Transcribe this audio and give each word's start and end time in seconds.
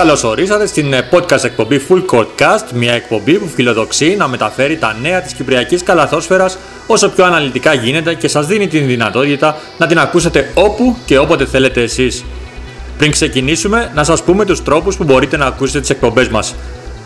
Καλώς 0.00 0.24
ορίσατε 0.24 0.66
στην 0.66 0.92
ε, 0.92 1.08
podcast 1.10 1.44
εκπομπή 1.44 1.80
Full 1.88 2.04
Court 2.10 2.26
Cast, 2.38 2.64
μια 2.74 2.92
εκπομπή 2.92 3.38
που 3.38 3.46
φιλοδοξεί 3.46 4.16
να 4.16 4.28
μεταφέρει 4.28 4.76
τα 4.76 4.96
νέα 5.00 5.20
της 5.20 5.32
κυπριακής 5.32 5.82
καλαθόσφαιρας 5.82 6.58
όσο 6.86 7.08
πιο 7.08 7.24
αναλυτικά 7.24 7.74
γίνεται 7.74 8.14
και 8.14 8.28
σας 8.28 8.46
δίνει 8.46 8.68
την 8.68 8.86
δυνατότητα 8.86 9.56
να 9.78 9.86
την 9.86 9.98
ακούσετε 9.98 10.50
όπου 10.54 10.96
και 11.04 11.18
όποτε 11.18 11.46
θέλετε 11.46 11.82
εσείς. 11.82 12.24
Πριν 12.98 13.10
ξεκινήσουμε, 13.10 13.90
να 13.94 14.04
σας 14.04 14.22
πούμε 14.22 14.44
τους 14.44 14.62
τρόπους 14.62 14.96
που 14.96 15.04
μπορείτε 15.04 15.36
να 15.36 15.46
ακούσετε 15.46 15.80
τις 15.80 15.90
εκπομπές 15.90 16.28
μας. 16.28 16.54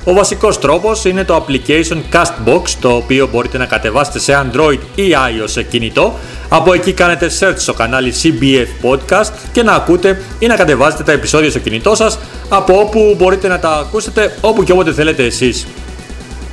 Ο 0.06 0.12
βασικός 0.12 0.58
τρόπος 0.58 1.04
είναι 1.04 1.24
το 1.24 1.46
application 1.46 2.02
Castbox, 2.12 2.62
το 2.80 2.88
οποίο 2.88 3.28
μπορείτε 3.32 3.58
να 3.58 3.66
κατεβάσετε 3.66 4.18
σε 4.18 4.44
Android 4.44 4.78
ή 4.94 5.02
iOS 5.10 5.44
σε 5.44 5.62
κινητό. 5.62 6.14
Από 6.48 6.72
εκεί 6.72 6.92
κάνετε 6.92 7.30
search 7.40 7.54
στο 7.56 7.74
κανάλι 7.74 8.12
CBF 8.22 8.88
Podcast 8.88 9.30
και 9.52 9.62
να 9.62 9.72
ακούτε 9.72 10.22
ή 10.38 10.46
να 10.46 10.56
κατεβάζετε 10.56 11.02
τα 11.02 11.12
επεισόδια 11.12 11.50
στο 11.50 11.58
κινητό 11.58 11.94
σας, 11.94 12.18
από 12.48 12.78
όπου 12.80 13.14
μπορείτε 13.18 13.48
να 13.48 13.58
τα 13.58 13.70
ακούσετε 13.70 14.34
όπου 14.40 14.64
και 14.64 14.72
όποτε 14.72 14.92
θέλετε 14.92 15.24
εσείς. 15.24 15.66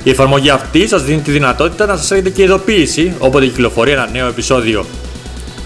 Η 0.04 0.10
εφαρμογή 0.10 0.50
αυτή 0.50 0.88
σας 0.88 1.04
δίνει 1.04 1.20
τη 1.20 1.30
δυνατότητα 1.30 1.86
να 1.86 1.96
σας 1.96 2.10
έχετε 2.10 2.30
και 2.30 2.42
ειδοποίηση 2.42 3.14
όποτε 3.18 3.46
κυκλοφορεί 3.46 3.90
ένα 3.90 4.08
νέο 4.12 4.26
επεισόδιο. 4.26 4.86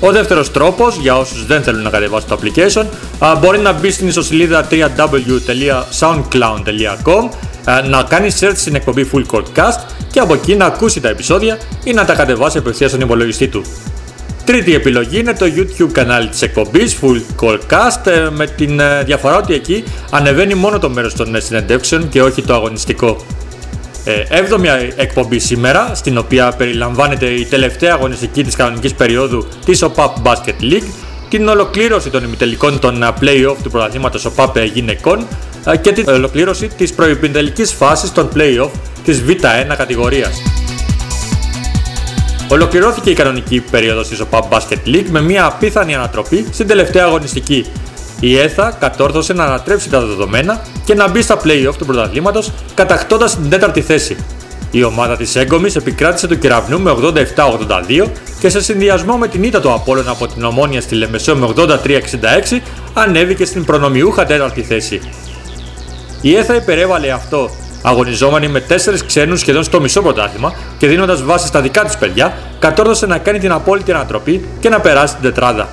Ο 0.01 0.13
δεύτερος 0.13 0.51
τρόπος, 0.51 0.97
για 0.97 1.19
όσους 1.19 1.47
δεν 1.47 1.63
θέλουν 1.63 1.83
να 1.83 1.91
κατεβάσουν 1.91 2.29
το 2.29 2.39
application, 2.43 2.85
α, 3.19 3.37
μπορεί 3.37 3.59
να 3.59 3.73
μπει 3.73 3.91
στην 3.91 4.09
ιστοσελίδα 4.09 4.67
www.soundcloud.com 4.71 7.29
να 7.89 8.03
κάνει 8.03 8.29
search 8.41 8.53
στην 8.55 8.75
εκπομπή 8.75 9.11
Full 9.13 9.25
Cast 9.57 9.79
και 10.11 10.21
από 10.21 10.35
εκεί 10.35 10.55
να 10.55 10.67
ακούσει 10.67 11.01
τα 11.01 11.09
επεισόδια 11.09 11.59
ή 11.85 11.93
να 11.93 12.05
τα 12.05 12.15
κατεβάσει 12.15 12.59
απευθείας 12.59 12.91
στον 12.91 13.03
υπολογιστή 13.03 13.49
του. 13.49 13.65
Τρίτη 14.45 14.75
επιλογή 14.75 15.19
είναι 15.19 15.33
το 15.33 15.47
YouTube 15.57 15.91
κανάλι 15.93 16.29
της 16.29 16.43
εκπομπής 16.43 16.97
Full 17.03 17.21
Cast 17.71 18.07
ε, 18.07 18.29
με 18.31 18.47
την 18.47 18.81
ε, 18.81 19.03
διαφορά 19.05 19.37
ότι 19.37 19.55
εκεί 19.55 19.85
ανεβαίνει 20.11 20.55
μόνο 20.55 20.79
το 20.79 20.89
μέρος 20.89 21.15
των 21.15 21.35
ε, 21.35 21.41
συνεντεύξεων 21.41 22.09
και 22.09 22.23
όχι 22.23 22.43
το 22.43 22.55
αγωνιστικό. 22.55 23.17
Ε, 24.09 24.25
έβδομη 24.29 24.69
εκπομπή 24.97 25.39
σήμερα, 25.39 25.95
στην 25.95 26.19
οποία 26.19 26.53
περιλαμβάνεται 26.53 27.27
η 27.27 27.45
τελευταία 27.45 27.93
αγωνιστική 27.93 28.45
της 28.45 28.57
κανονικής 28.57 28.95
περίοδου 28.95 29.49
της 29.65 29.85
OPAP 29.85 30.13
Basket 30.23 30.63
League, 30.63 30.89
την 31.29 31.49
ολοκλήρωση 31.49 32.11
των 32.11 32.25
ημιτελικών 32.25 32.79
των 32.79 33.05
play-off 33.21 33.57
του 33.63 33.71
πρωταθλήματος 33.71 34.27
OPAP 34.37 34.69
γυναικών 34.73 35.27
και 35.81 35.93
την 35.93 36.09
ολοκλήρωση 36.09 36.69
της 36.69 36.93
προϋπιτελικής 36.93 37.73
φάσης 37.73 38.13
των 38.13 38.29
play-off 38.35 38.71
της 39.05 39.23
Β1 39.29 39.77
κατηγορίας. 39.77 40.43
Ολοκληρώθηκε 42.49 43.11
η 43.11 43.15
κανονική 43.15 43.61
περίοδος 43.61 44.09
της 44.09 44.23
OPAP 44.31 44.43
Basket 44.49 44.89
League 44.89 45.07
με 45.11 45.21
μια 45.21 45.45
απίθανη 45.45 45.95
ανατροπή 45.95 46.47
στην 46.53 46.67
τελευταία 46.67 47.05
αγωνιστική. 47.05 47.67
Η 48.21 48.39
ΕΘΑ 48.39 48.77
κατόρθωσε 48.81 49.33
να 49.33 49.45
ανατρέψει 49.45 49.91
τα 49.91 50.01
δεδομένα 50.01 50.61
και 50.85 50.95
να 50.95 51.09
μπει 51.09 51.23
στα 51.23 51.41
play-off 51.45 51.75
του 51.79 51.87
πρωταθλήματος 51.87 52.53
κατακτώντας 52.75 53.37
την 53.37 53.51
τέταρτη 53.51 53.81
θέση. 53.81 54.17
Η 54.71 54.85
ομάδα 54.85 55.17
της 55.17 55.37
Έγκομης 55.37 55.77
επικράτησε 55.77 56.27
του 56.27 56.39
κεραυνού 56.39 56.81
με 56.81 56.91
87-82 56.91 58.07
και 58.41 58.49
σε 58.49 58.61
συνδυασμό 58.61 59.17
με 59.17 59.29
την 59.29 59.43
ήττα 59.43 59.61
του 59.61 59.73
Απόλλωνα 59.73 60.11
από 60.11 60.27
την 60.27 60.45
Ομόνια 60.45 60.81
στη 60.81 60.95
Λεμεσό 60.95 61.37
με 61.37 61.49
83-66 61.57 62.61
ανέβηκε 62.95 63.45
στην 63.45 63.65
προνομιούχα 63.65 64.25
τέταρτη 64.25 64.63
θέση. 64.63 65.01
Η 66.21 66.37
ΕΘΑ 66.37 66.55
υπερέβαλε 66.55 67.11
αυτό 67.11 67.51
αγωνιζόμενη 67.83 68.49
με 68.49 68.63
4 68.69 68.75
ξένους 69.07 69.41
σχεδόν 69.41 69.65
στο 69.65 69.81
μισό 69.81 70.03
πρωτάθλημα 70.03 70.55
και 70.79 70.87
δίνοντας 70.87 71.23
βάση 71.23 71.47
στα 71.47 71.61
δικά 71.61 71.85
της 71.85 71.97
παιδιά, 71.97 72.39
κατόρθωσε 72.59 73.07
να 73.07 73.19
κάνει 73.19 73.39
την 73.39 73.53
απόλυτη 73.53 73.93
ανατροπή 73.93 74.49
και 74.61 74.69
να 74.69 74.81
περάσει 74.81 75.15
την 75.15 75.23
τετράδα. 75.23 75.69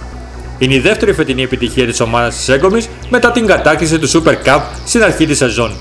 Είναι 0.58 0.74
η 0.74 0.80
δεύτερη 0.80 1.14
φετινή 1.14 1.44
επιτυχία 1.44 1.86
της 1.86 2.00
ομάδας 2.00 2.36
της 2.36 2.50
Έγκομης 2.50 2.90
μετά 3.10 3.32
την 3.32 3.46
κατάκτηση 3.46 4.00
του 4.00 4.10
Super 4.10 4.36
Cup 4.46 4.62
στην 4.86 5.04
αρχή 5.04 5.26
της 5.26 5.38
σεζόν. 5.38 5.72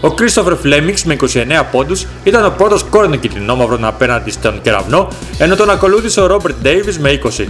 Ο 0.00 0.14
Christopher 0.18 0.56
Flemings 0.64 1.00
με 1.04 1.16
29 1.32 1.66
πόντους 1.70 2.06
ήταν 2.24 2.44
ο 2.44 2.50
πρώτος 2.50 2.82
κόρνο 2.82 3.16
κυτρινόμαυρων 3.16 3.84
απέναντι 3.84 4.30
στον 4.30 4.60
κεραυνό, 4.62 5.08
ενώ 5.38 5.56
τον 5.56 5.70
ακολούθησε 5.70 6.20
ο 6.20 6.26
Robert 6.26 6.66
Davis 6.66 6.96
με 6.98 7.20
20. 7.22 7.46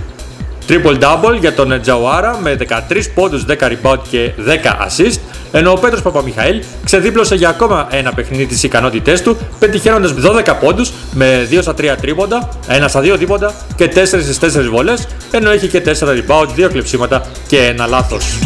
Triple 0.69 0.99
double 0.99 1.39
για 1.41 1.55
τον 1.55 1.81
Τζαουάρα 1.81 2.39
με 2.43 2.57
13 2.91 3.11
πόντους, 3.15 3.45
10 3.45 3.69
rebound 3.69 3.99
και 4.11 4.33
10 4.39 4.77
assist, 4.87 5.19
ενώ 5.57 5.71
ο 5.73 5.79
Πέτρος 5.79 6.03
Παπαμιχαήλ 6.03 6.63
ξεδίπλωσε 6.85 7.35
για 7.35 7.49
ακόμα 7.49 7.89
ένα 7.91 8.13
παιχνίδι 8.13 8.47
τις 8.47 8.63
ικανότητές 8.63 9.23
του, 9.23 9.37
πετυχαίνοντας 9.59 10.15
12 10.15 10.57
πόντους 10.61 10.93
με 11.13 11.49
2 11.51 11.59
στα 11.61 11.75
3 11.75 11.97
τρίποντα, 12.01 12.49
1 12.69 12.85
στα 12.89 13.01
2 13.01 13.19
τίποτα 13.19 13.55
και 13.77 13.89
4 13.95 14.23
στις 14.23 14.39
4 14.39 14.69
βολές, 14.71 15.09
ενώ 15.31 15.51
έχει 15.51 15.69
και 15.69 15.81
4 15.81 16.13
rebound, 16.13 16.47
2 16.57 16.69
κλεψίματα 16.69 17.23
και 17.47 17.59
ένα 17.59 17.87
λάθος. 17.87 18.39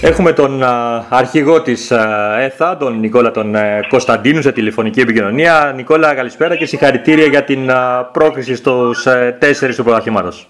Έχουμε 0.00 0.32
τον 0.32 0.62
α, 0.62 1.04
αρχηγό 1.08 1.62
της 1.62 1.92
α, 1.92 2.40
ΕΘΑ, 2.40 2.76
τον 2.76 2.98
Νικόλα 2.98 3.30
τον 3.30 3.54
ε, 3.54 3.80
Κωνσταντίνου 3.88 4.42
σε 4.42 4.52
τηλεφωνική 4.52 5.00
επικοινωνία. 5.00 5.72
Νικόλα, 5.76 6.14
καλησπέρα 6.14 6.56
και 6.56 6.66
συγχαρητήρια 6.66 7.26
για 7.26 7.44
την 7.44 7.70
α, 7.70 8.04
πρόκριση 8.12 8.54
στους 8.54 9.06
ε, 9.06 9.36
τέσσερις 9.38 9.76
του 9.76 9.84
πρωταθλήματος. 9.84 10.48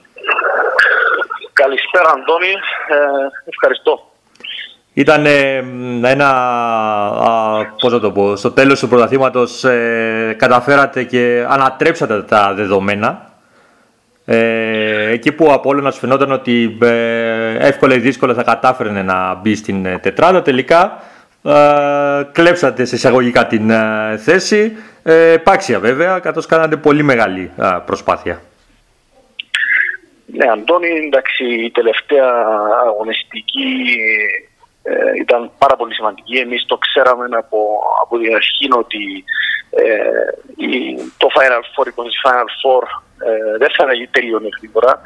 Καλησπέρα 1.62 2.10
Αντώνη, 2.10 2.53
ε, 2.88 2.97
ευχαριστώ. 3.44 4.10
Ήταν 4.93 5.26
ε, 5.26 5.56
ένα, 6.03 6.28
α, 6.28 7.65
πώς 7.81 7.93
θα 7.93 8.00
το 8.00 8.10
πω, 8.12 8.37
στο 8.37 8.50
τέλος 8.50 8.81
του 8.81 8.88
πρωταθλήματος 8.88 9.65
ε, 9.65 10.34
καταφέρατε 10.38 11.04
και 11.04 11.47
ανατρέψατε 11.48 12.22
τα 12.22 12.54
δεδομένα. 12.54 13.31
Ε, 14.25 15.10
εκεί 15.10 15.32
που 15.32 15.44
ο 15.44 15.53
Απόλλωνας 15.53 15.98
φαινόταν 15.98 16.32
ότι 16.32 16.78
ε, 16.82 17.56
εύκολα 17.59 17.94
ή 17.94 17.98
δύσκολα 17.98 18.34
θα 18.34 18.42
κατάφερνε 18.42 19.03
να 19.03 19.34
μπει 19.34 19.54
στην 19.54 19.87
ε, 19.87 19.98
τετράδα, 19.98 20.42
τελικά 20.42 21.03
ε, 21.42 21.53
κλέψατε 22.32 22.84
σε 22.84 22.94
εισαγωγικά 22.94 23.47
την 23.47 23.71
ε, 23.71 24.16
θέση. 24.16 24.77
Ε, 25.03 25.37
πάξια 25.37 25.78
βέβαια, 25.78 26.19
καθώς 26.19 26.47
κάνατε 26.47 26.77
πολύ 26.77 27.03
μεγάλη 27.03 27.50
ε, 27.56 27.66
προσπάθεια. 27.87 28.41
Ναι, 30.32 30.50
Αντώνη, 30.50 30.88
εντάξει, 30.88 31.44
η 31.44 31.70
τελευταία 31.70 32.30
αγωνιστική 32.86 33.70
ε, 34.82 34.92
ήταν 35.20 35.50
πάρα 35.58 35.76
πολύ 35.76 35.94
σημαντική. 35.94 36.36
Εμείς 36.36 36.64
το 36.66 36.76
ξέραμε 36.76 37.24
από, 37.36 37.58
από 38.02 38.18
την 38.18 38.34
αρχή 38.34 38.68
ότι 38.72 39.24
ε, 39.70 39.86
η, 40.56 40.96
το 41.16 41.28
Final 41.36 41.64
Four, 41.72 41.86
η 41.86 42.20
Final 42.24 42.50
Four 42.60 42.82
ε, 43.28 43.56
δεν 43.58 43.70
θα 43.76 43.84
τελειώνει 44.10 44.48
γρήγορα 44.58 45.00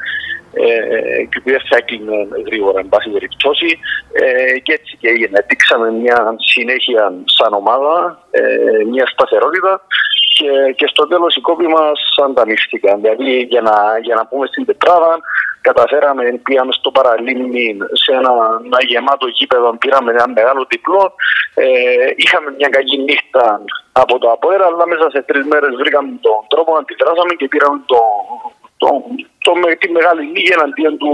ε, 0.53 1.23
και 1.23 1.41
δεν 1.43 1.61
θα 1.69 1.75
έκλεινε 1.77 2.27
γρήγορα, 2.45 2.79
εν 2.79 2.89
πάση 2.89 3.09
περιπτώσει. 3.09 3.79
Ε, 4.13 4.59
και 4.59 4.73
έτσι 4.73 4.97
και 4.99 5.07
έγινε. 5.07 5.45
Δείξαμε 5.47 5.91
μια 5.91 6.35
συνέχεια 6.53 7.13
σαν 7.25 7.53
ομάδα, 7.53 8.19
ε, 8.31 8.41
μια 8.91 9.05
σταθερότητα 9.05 9.81
και, 10.37 10.51
και 10.77 10.87
στο 10.87 11.03
τέλος 11.07 11.35
οι 11.35 11.41
κόποι 11.41 11.67
μας 11.67 11.99
ανταμείφθηκαν. 12.25 13.01
Δηλαδή, 13.01 13.31
για 13.51 13.61
να, 13.61 13.75
για 14.07 14.15
να 14.15 14.23
πούμε 14.27 14.45
στην 14.47 14.65
τετράδα, 14.65 15.13
καταφέραμε, 15.67 16.23
πήγαμε 16.47 16.71
στο 16.79 16.89
παραλίμνη 16.97 17.65
σε 18.03 18.11
ένα, 18.19 18.31
ένα 18.67 18.79
γεμάτο 18.89 19.27
γήπεδο, 19.37 19.77
πήραμε 19.81 20.11
ένα 20.11 20.27
μεγάλο 20.37 20.61
διπλό. 20.71 21.03
Ε, 21.55 21.65
είχαμε 22.15 22.49
μια 22.57 22.69
κακή 22.75 22.97
νύχτα 22.97 23.45
από 23.91 24.13
το 24.21 24.27
απόερα, 24.35 24.65
αλλά 24.65 24.85
μέσα 24.91 25.05
σε 25.09 25.21
τρεις 25.27 25.45
μέρες 25.51 25.73
βρήκαμε 25.81 26.09
τον 26.25 26.39
τρόπο 26.51 26.69
να 26.73 26.79
αντιδράσαμε 26.79 27.33
και 27.39 27.47
πήραμε 27.47 27.79
το, 27.91 28.01
το, 28.81 28.87
το, 29.45 29.51
το, 29.61 29.67
τη 29.81 29.87
μεγάλη 29.97 30.21
νύχη 30.33 30.53
εναντίον 30.57 30.93
του, 31.01 31.11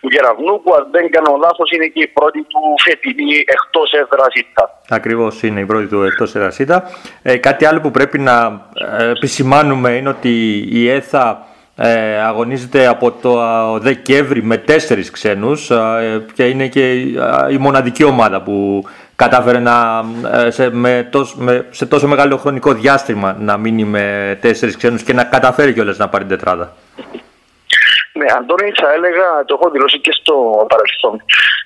του 0.00 0.08
Γεραβνού, 0.12 0.54
που 0.62 0.70
αν 0.78 0.84
δεν 0.94 1.04
κάνω 1.14 1.30
λάθος 1.44 1.68
είναι 1.74 1.86
και 1.94 2.02
η 2.08 2.10
πρώτη 2.18 2.40
του 2.50 2.60
φετινή 2.84 3.36
εκτός 3.56 3.88
έδρας 4.00 4.32
ήττα. 4.42 4.64
Ακριβώς 4.98 5.42
είναι 5.42 5.60
η 5.60 5.66
πρώτη 5.70 5.86
του 5.86 6.02
εκτός 6.02 6.34
έδρας 6.34 6.58
ήττα. 6.58 6.76
Ε, 7.22 7.36
κάτι 7.36 7.64
άλλο 7.68 7.80
που 7.80 7.90
πρέπει 7.90 8.18
να 8.18 8.36
ε, 8.98 9.10
επισημάνουμε 9.10 9.90
είναι 9.90 10.08
ότι 10.08 10.32
η 10.70 10.90
ΕΘΑ 10.90 11.46
ε, 11.78 12.20
αγωνίζεται 12.20 12.86
από 12.86 13.12
το 13.12 13.38
Δεκέμβρη 13.78 14.42
με 14.42 14.56
τέσσερις 14.56 15.10
ξένους 15.10 15.70
ε, 15.70 16.24
και 16.34 16.44
είναι 16.44 16.66
και 16.68 16.92
η 17.50 17.56
μοναδική 17.58 18.04
ομάδα 18.04 18.42
που 18.42 18.84
κατάφερε 19.16 19.58
να, 19.58 20.04
ε, 20.32 20.50
σε, 20.50 20.70
με 20.70 21.08
τόσο, 21.10 21.34
με, 21.38 21.66
σε 21.70 21.86
τόσο 21.86 22.08
μεγάλο 22.08 22.36
χρονικό 22.36 22.72
διάστημα 22.72 23.36
να 23.40 23.56
μείνει 23.56 23.84
με 23.84 24.38
τέσσερις 24.40 24.76
ξένους 24.76 25.02
και 25.02 25.12
να 25.12 25.24
καταφέρει 25.24 25.72
κιόλας 25.72 25.98
να 25.98 26.08
πάρει 26.08 26.24
τετράδα. 26.24 26.72
Ναι, 28.16 28.26
Αντώνη, 28.38 28.70
θα 28.80 28.92
έλεγα, 28.92 29.44
το 29.44 29.58
έχω 29.58 29.70
δηλώσει 29.70 29.98
και 29.98 30.12
στο 30.20 30.34
παρελθόν 30.70 31.14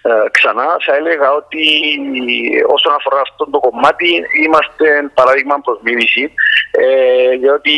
ε, 0.03 0.29
ξανά, 0.31 0.69
θα 0.87 0.95
έλεγα 1.01 1.29
ότι 1.33 1.65
όσον 2.77 2.93
αφορά 2.95 3.21
αυτό 3.21 3.45
το 3.51 3.59
κομμάτι 3.59 4.09
είμαστε 4.45 4.87
παράδειγμα 5.15 5.61
προς 5.65 5.79
μίμηση, 5.83 6.25
ε, 6.71 7.37
διότι 7.37 7.75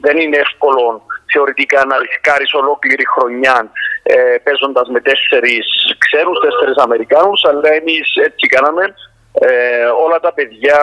δεν 0.00 0.16
είναι 0.18 0.36
εύκολο 0.36 1.02
θεωρητικά 1.32 1.84
να 1.84 1.98
ρισκάρεις 1.98 2.52
ολόκληρη 2.52 3.04
χρονιά 3.14 3.70
ε, 4.02 4.36
παίζοντας 4.44 4.88
με 4.88 5.00
τέσσερις 5.00 5.66
ξέρους, 5.98 6.38
τέσσερις 6.40 6.76
Αμερικάνους, 6.76 7.44
αλλά 7.44 7.68
εμείς 7.80 8.06
έτσι 8.28 8.46
κάναμε. 8.46 8.94
Ε, 9.40 9.84
όλα 10.04 10.20
τα 10.20 10.32
παιδιά, 10.32 10.80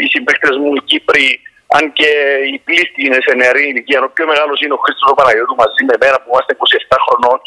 οι 0.00 0.06
συμπαίκτες 0.06 0.56
μου, 0.56 0.74
οι 0.74 0.82
Κύπροι, 0.84 1.40
αν 1.76 1.84
και 1.98 2.10
η 2.54 2.58
πλήστη 2.66 3.00
είναι 3.06 3.20
σε 3.26 3.32
νεαρή 3.40 3.64
ηλικία, 3.70 3.98
ο 4.02 4.10
πιο 4.16 4.26
μεγάλος 4.32 4.58
είναι 4.60 4.76
ο 4.76 4.80
Χρήστος 4.84 5.12
Παναγιώτου 5.18 5.56
μαζί 5.62 5.82
με 5.88 5.94
μένα 6.02 6.16
που 6.20 6.28
είμαστε 6.30 6.52
27 6.58 6.96
χρονών. 7.04 7.38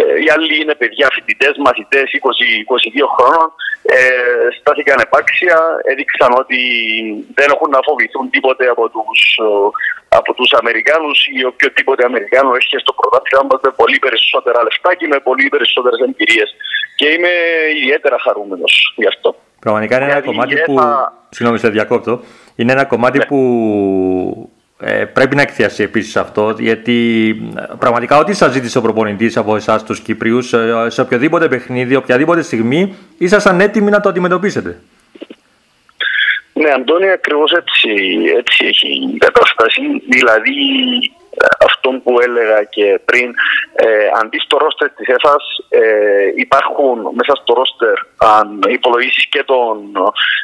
Ε, 0.00 0.02
οι 0.22 0.26
άλλοι 0.34 0.54
είναι 0.62 0.74
παιδιά, 0.80 1.06
φοιτητές, 1.14 1.54
μαθητές 1.66 2.06
20-22 2.12 3.06
χρονών. 3.14 3.48
Ε, 3.96 3.98
στάθηκαν 4.58 4.98
επάξια, 5.06 5.58
έδειξαν 5.90 6.30
ότι 6.42 6.60
δεν 7.38 7.48
έχουν 7.54 7.70
να 7.76 7.80
φοβηθούν 7.86 8.30
τίποτε 8.34 8.64
από 8.74 8.84
τους 8.94 9.20
από 10.18 10.34
τους 10.34 10.52
Αμερικάνους 10.52 11.18
ή 11.36 11.44
οποιοδήποτε 11.44 12.04
Αμερικάνο 12.04 12.54
έχει 12.54 12.78
στο 12.78 12.92
πρωτάθλημα 12.92 13.42
μα 13.50 13.56
με 13.62 13.70
πολύ 13.80 13.98
περισσότερα 13.98 14.62
λεφτά 14.62 14.94
και 14.94 15.06
με 15.06 15.18
πολύ 15.28 15.48
περισσότερες 15.48 16.00
εμπειρίες. 16.06 16.50
Και 16.98 17.08
είμαι 17.08 17.32
ιδιαίτερα 17.76 18.16
χαρούμενος 18.24 18.94
γι' 18.96 19.06
αυτό. 19.06 19.30
Πραγματικά 19.60 19.96
είναι 19.96 20.10
ένα 20.10 20.20
κομμάτι 20.20 20.54
που. 20.64 20.78
Συγγνώμη, 21.30 21.60
σε 21.60 21.68
διακόπτω. 21.68 22.20
Είναι 22.54 22.72
ένα 22.72 22.84
κομμάτι 22.84 23.18
ναι. 23.18 23.24
που 23.24 24.50
ε, 24.82 25.04
πρέπει 25.04 25.36
να 25.36 25.42
εκθιάσει 25.42 25.82
επίσης 25.82 26.16
αυτό, 26.16 26.54
γιατί 26.58 27.28
ε, 27.56 27.62
πραγματικά 27.78 28.18
ό,τι 28.18 28.34
σας 28.34 28.52
ζήτησε 28.52 28.78
ο 28.78 28.80
προπονητής 28.80 29.36
από 29.36 29.56
εσάς 29.56 29.84
τους 29.84 30.00
Κύπριου, 30.00 30.38
ε, 30.38 30.90
σε 30.90 31.00
οποιοδήποτε 31.00 31.48
παιχνίδι, 31.48 31.96
οποιαδήποτε 31.96 32.42
στιγμή, 32.42 32.94
ήσασταν 33.18 33.60
έτοιμοι 33.60 33.90
να 33.90 34.00
το 34.00 34.08
αντιμετωπίσετε. 34.08 34.80
Ναι, 36.52 36.70
Αντώνη, 36.70 37.10
ακριβώς 37.10 37.52
έτσι, 37.52 37.90
έτσι 38.38 38.66
έχει 38.66 38.88
η 39.14 39.18
κατάσταση. 39.18 39.80
Δηλαδή, 40.08 40.52
αυτό 41.64 41.90
που 41.90 42.20
έλεγα 42.20 42.62
και 42.64 43.00
πριν, 43.04 43.34
ε, 43.72 44.08
αντί 44.20 44.38
στο 44.38 44.56
ρόστερ 44.58 44.90
της 44.90 45.08
ΕΦΑΣ 45.08 45.44
ες, 45.68 46.32
υπάρχουν 46.36 46.98
μέσα 47.12 47.34
στο 47.42 47.54
ρόστερ, 47.54 47.96
αν 48.36 48.60
υπολογίσεις 48.68 49.26
και 49.28 49.42
τον 49.44 49.76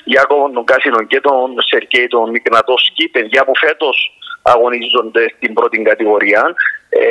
Γιάκο 0.04 0.50
τον 0.54 0.64
Κάσινο 0.64 1.02
και 1.02 1.20
τον 1.20 1.54
Σερκέη 1.68 2.06
τον 2.06 2.30
Μικνατόσκι, 2.30 3.08
παιδιά 3.08 3.44
που 3.44 3.56
φέτος 3.56 3.96
αγωνίζονται 4.42 5.24
στην 5.36 5.54
πρώτη 5.54 5.82
κατηγορία. 5.82 6.54
Ε, 6.88 7.06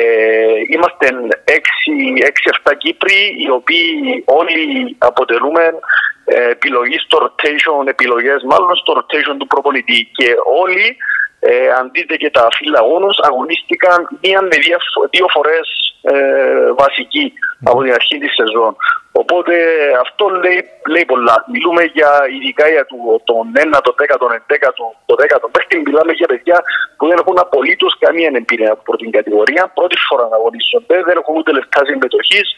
είμαστε 0.72 1.06
6-7 1.44 2.74
Κύπροι, 2.78 3.34
οι 3.38 3.50
οποίοι 3.50 4.22
όλοι 4.24 4.96
αποτελούμε 4.98 5.64
ε, 6.24 6.50
επιλογή 6.50 6.98
στο 6.98 7.16
rotation, 7.24 7.86
επιλογές 7.86 8.42
μάλλον 8.42 8.76
στο 8.76 8.92
rotation 8.98 9.36
του 9.38 9.46
προπονητή 9.46 10.08
και 10.12 10.28
όλοι 10.62 10.96
ε, 11.40 11.70
αν 11.78 11.90
δείτε 11.92 12.16
και 12.16 12.30
τα 12.30 12.48
φύλλα 12.56 12.78
αγώνους, 12.78 13.16
αγωνίστηκαν 13.18 14.08
μία 14.22 14.40
με 14.42 14.56
δύο, 14.64 14.78
δύο 15.10 15.26
φορές 15.28 15.66
ε, 16.02 16.72
βασική 16.82 17.32
από 17.64 17.82
την 17.82 17.92
αρχή 17.92 18.18
της 18.18 18.34
σεζόν. 18.34 18.76
Οπότε 19.12 19.54
αυτό 20.04 20.24
λέει, 20.28 20.58
λέει 20.92 21.04
πολλά. 21.04 21.36
Μιλούμε 21.52 21.82
για 21.96 22.10
ειδικά 22.34 22.68
για 22.68 22.84
του, 22.90 22.98
τον 23.24 23.44
1, 23.76 23.80
τον 23.86 23.94
10, 23.98 24.16
τον 24.22 24.30
11, 24.32 24.70
τον 25.06 25.16
10, 25.20 25.48
μέχρι 25.56 25.82
μιλάμε 25.86 26.12
για 26.12 26.26
παιδιά 26.26 26.58
που 26.96 27.06
δεν 27.08 27.18
έχουν 27.22 27.38
απολύτως 27.38 27.92
καμία 27.98 28.30
εμπειρία 28.40 28.72
από 28.72 28.96
την 28.96 29.10
κατηγορία. 29.10 29.62
Πρώτη 29.78 29.96
φορά 30.08 30.24
να 30.30 30.36
αγωνίζονται, 30.36 30.96
δεν 31.08 31.16
έχουν 31.20 31.34
ούτε 31.36 31.52
λεφτά 31.52 31.80
συμμετοχής, 31.88 32.48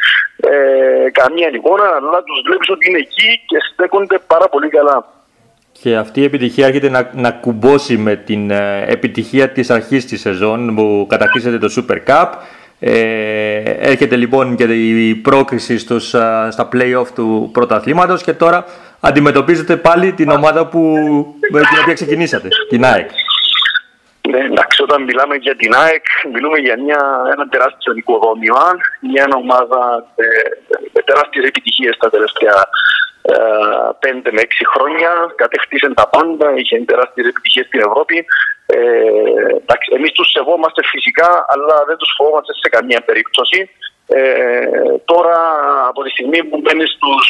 ε, 0.50 1.10
καμία 1.20 1.48
εικόνα, 1.56 1.86
αλλά 1.96 2.18
τους 2.26 2.38
βλέπεις 2.46 2.68
ότι 2.74 2.84
είναι 2.88 3.02
εκεί 3.06 3.30
και 3.50 3.58
στέκονται 3.68 4.18
πάρα 4.32 4.46
πολύ 4.52 4.68
καλά 4.68 4.96
και 5.80 5.96
αυτή 5.96 6.20
η 6.20 6.24
επιτυχία 6.24 6.66
έρχεται 6.66 6.88
να, 6.88 7.10
να 7.14 7.30
κουμπώσει 7.30 7.96
με 7.96 8.16
την 8.16 8.50
ε, 8.50 8.84
επιτυχία 8.86 9.48
της 9.48 9.70
αρχής 9.70 10.04
της 10.04 10.20
σεζόν 10.20 10.74
που 10.74 11.06
κατακτήσατε 11.08 11.58
το 11.58 11.72
Super 11.76 11.98
Cup. 12.06 12.28
Ε, 12.80 13.60
έρχεται 13.78 14.16
λοιπόν 14.16 14.56
και 14.56 14.64
η 14.64 15.14
πρόκριση 15.14 15.78
στους, 15.78 16.08
στα 16.48 16.68
play-off 16.72 17.06
του 17.14 17.50
πρωταθλήματος 17.52 18.22
και 18.22 18.32
τώρα 18.32 18.64
αντιμετωπίζετε 19.00 19.76
πάλι 19.76 20.12
την 20.12 20.30
ομάδα 20.30 20.66
που, 20.66 20.80
με 21.52 21.60
την 21.60 21.78
οποία 21.82 21.94
ξεκινήσατε, 21.94 22.48
την 22.68 22.84
ΑΕΚ. 22.84 23.10
Ναι, 24.30 24.38
εντάξει, 24.38 24.82
όταν 24.82 25.02
μιλάμε 25.02 25.34
για 25.34 25.56
την 25.56 25.74
ΑΕΚ, 25.74 26.04
μιλούμε 26.32 26.58
για 26.58 26.76
μια, 26.84 27.00
ένα 27.32 27.48
τεράστιο 27.48 27.92
οικοδόμημα, 27.96 28.66
μια 29.00 29.26
ομάδα 29.42 29.80
με, 30.16 30.26
με 30.92 31.00
τεράστιες 31.02 31.44
επιτυχίες 31.44 31.96
τα 31.96 32.10
τελευταία 32.10 32.56
πέντε 33.98 34.28
με 34.32 34.40
έξι 34.40 34.64
χρόνια, 34.72 35.10
κατέκτησε 35.36 35.94
τα 35.94 36.08
πάντα, 36.08 36.46
είχε 36.56 36.80
τεράστιες 36.80 37.26
επιτυχίες 37.26 37.66
στην 37.66 37.80
Ευρώπη. 37.80 38.26
Ε, 38.66 38.78
Εμείς 39.96 40.12
τους 40.12 40.30
σεβόμαστε 40.30 40.80
φυσικά, 40.84 41.44
αλλά 41.48 41.84
δεν 41.86 41.96
τους 41.96 42.14
φοβόμαστε 42.16 42.52
σε 42.54 42.68
καμία 42.68 43.00
περίπτωση. 43.00 43.70
Ε, 44.10 44.64
τώρα 45.04 45.36
από 45.88 46.02
τη 46.02 46.10
στιγμή 46.10 46.44
που 46.44 46.60
μπαίνει 46.62 46.86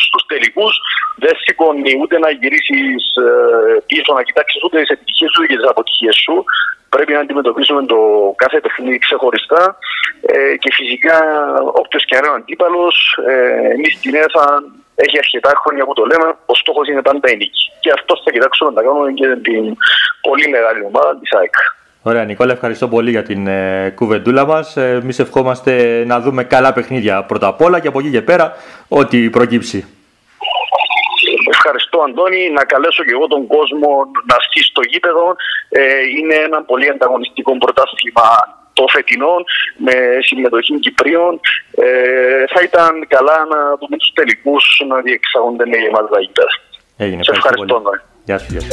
στους 0.06 0.24
τελικούς, 0.26 0.74
δεν 1.16 1.34
σηκώνει 1.36 1.98
ούτε 2.00 2.18
να 2.18 2.30
γυρίσεις 2.30 3.02
ε, 3.16 3.82
πίσω 3.86 4.12
να 4.14 4.22
κοιτάξεις 4.22 4.62
ούτε 4.62 4.80
τις 4.80 4.88
επιτυχίες 4.88 5.30
σου 5.30 5.42
ούτε 5.42 5.56
τις 5.56 5.68
αποτυχίες 5.68 6.16
σου. 6.16 6.44
Πρέπει 6.88 7.12
να 7.12 7.20
αντιμετωπίσουμε 7.20 7.86
το 7.86 7.98
κάθε 8.36 8.60
παιχνίδι 8.60 8.98
ξεχωριστά 8.98 9.78
ε, 10.20 10.56
και 10.56 10.70
φυσικά 10.72 11.18
όποιος 11.80 12.04
και 12.04 12.16
αν 12.16 12.24
είναι 12.24 12.32
ο 12.32 12.34
αντίπαλος, 12.34 13.18
ε, 13.26 13.72
εμείς 13.74 13.94
στην 13.94 14.14
ΕΘΑ 14.14 14.62
έχει 15.04 15.18
αρκετά 15.18 15.52
χρόνια 15.62 15.84
που 15.84 15.92
το 15.92 16.04
λέμε, 16.04 16.26
ο 16.46 16.54
στόχος 16.54 16.88
είναι 16.88 17.02
πάντα 17.02 17.30
η 17.32 17.36
νίκη. 17.36 17.62
Και 17.80 17.90
αυτός 17.98 18.22
θα 18.24 18.30
κοιτάξουμε 18.30 18.70
να 18.70 18.82
κάνουμε 18.82 19.12
και 19.12 19.26
την 19.46 19.76
πολύ 20.20 20.48
μεγάλη 20.48 20.84
ομάδα 20.84 21.18
της 21.20 21.32
ΑΕΚ. 21.32 21.54
Ωραία, 22.02 22.24
Νικόλα, 22.24 22.52
ευχαριστώ 22.52 22.88
πολύ 22.88 23.10
για 23.10 23.22
την 23.22 23.46
ε, 23.46 23.92
κουβεντούλα 23.94 24.46
μας. 24.46 24.76
Ε, 24.76 24.98
Εμείς 25.02 25.18
ευχόμαστε 25.18 26.04
να 26.06 26.20
δούμε 26.20 26.44
καλά 26.44 26.72
παιχνίδια 26.72 27.22
πρώτα 27.22 27.46
απ' 27.46 27.60
όλα 27.62 27.80
και 27.80 27.88
από 27.88 27.98
εκεί 27.98 28.10
και 28.10 28.22
πέρα 28.22 28.56
ό,τι 28.88 29.30
προκύψει. 29.30 29.86
Ευχαριστώ, 31.50 32.00
Αντώνη. 32.00 32.50
Να 32.50 32.64
καλέσω 32.64 33.04
και 33.04 33.10
εγώ 33.10 33.26
τον 33.26 33.46
κόσμο 33.46 33.90
να 34.30 34.36
στήσει 34.46 34.68
στο 34.68 34.80
γήπεδο. 34.90 35.36
Ε, 35.68 35.80
είναι 36.18 36.34
ένα 36.34 36.62
πολύ 36.62 36.88
ανταγωνιστικό 36.88 37.58
πρωτάθλημα 37.58 38.28
το 38.78 38.84
φετινό 38.94 39.34
με 39.86 39.94
συμμετοχή 40.28 40.74
Κυπρίων. 40.84 41.40
Ε, 41.84 41.86
θα 42.52 42.60
ήταν 42.68 42.92
καλά 43.14 43.38
να 43.52 43.60
δούμε 43.80 43.96
τους 44.00 44.10
τελικούς 44.18 44.64
να 44.90 44.96
διεξάγονται 45.06 45.64
με 45.70 45.76
γεμάτα 45.82 46.20
γήπεδα. 46.24 46.54
Έγινε. 47.04 47.22
Σε 47.22 47.32
ευχαριστώ. 47.34 47.76
Ναι. 47.78 47.94
Γεια 48.28 48.38
σου, 48.38 48.46
γεια 48.50 48.60
σου. 48.60 48.68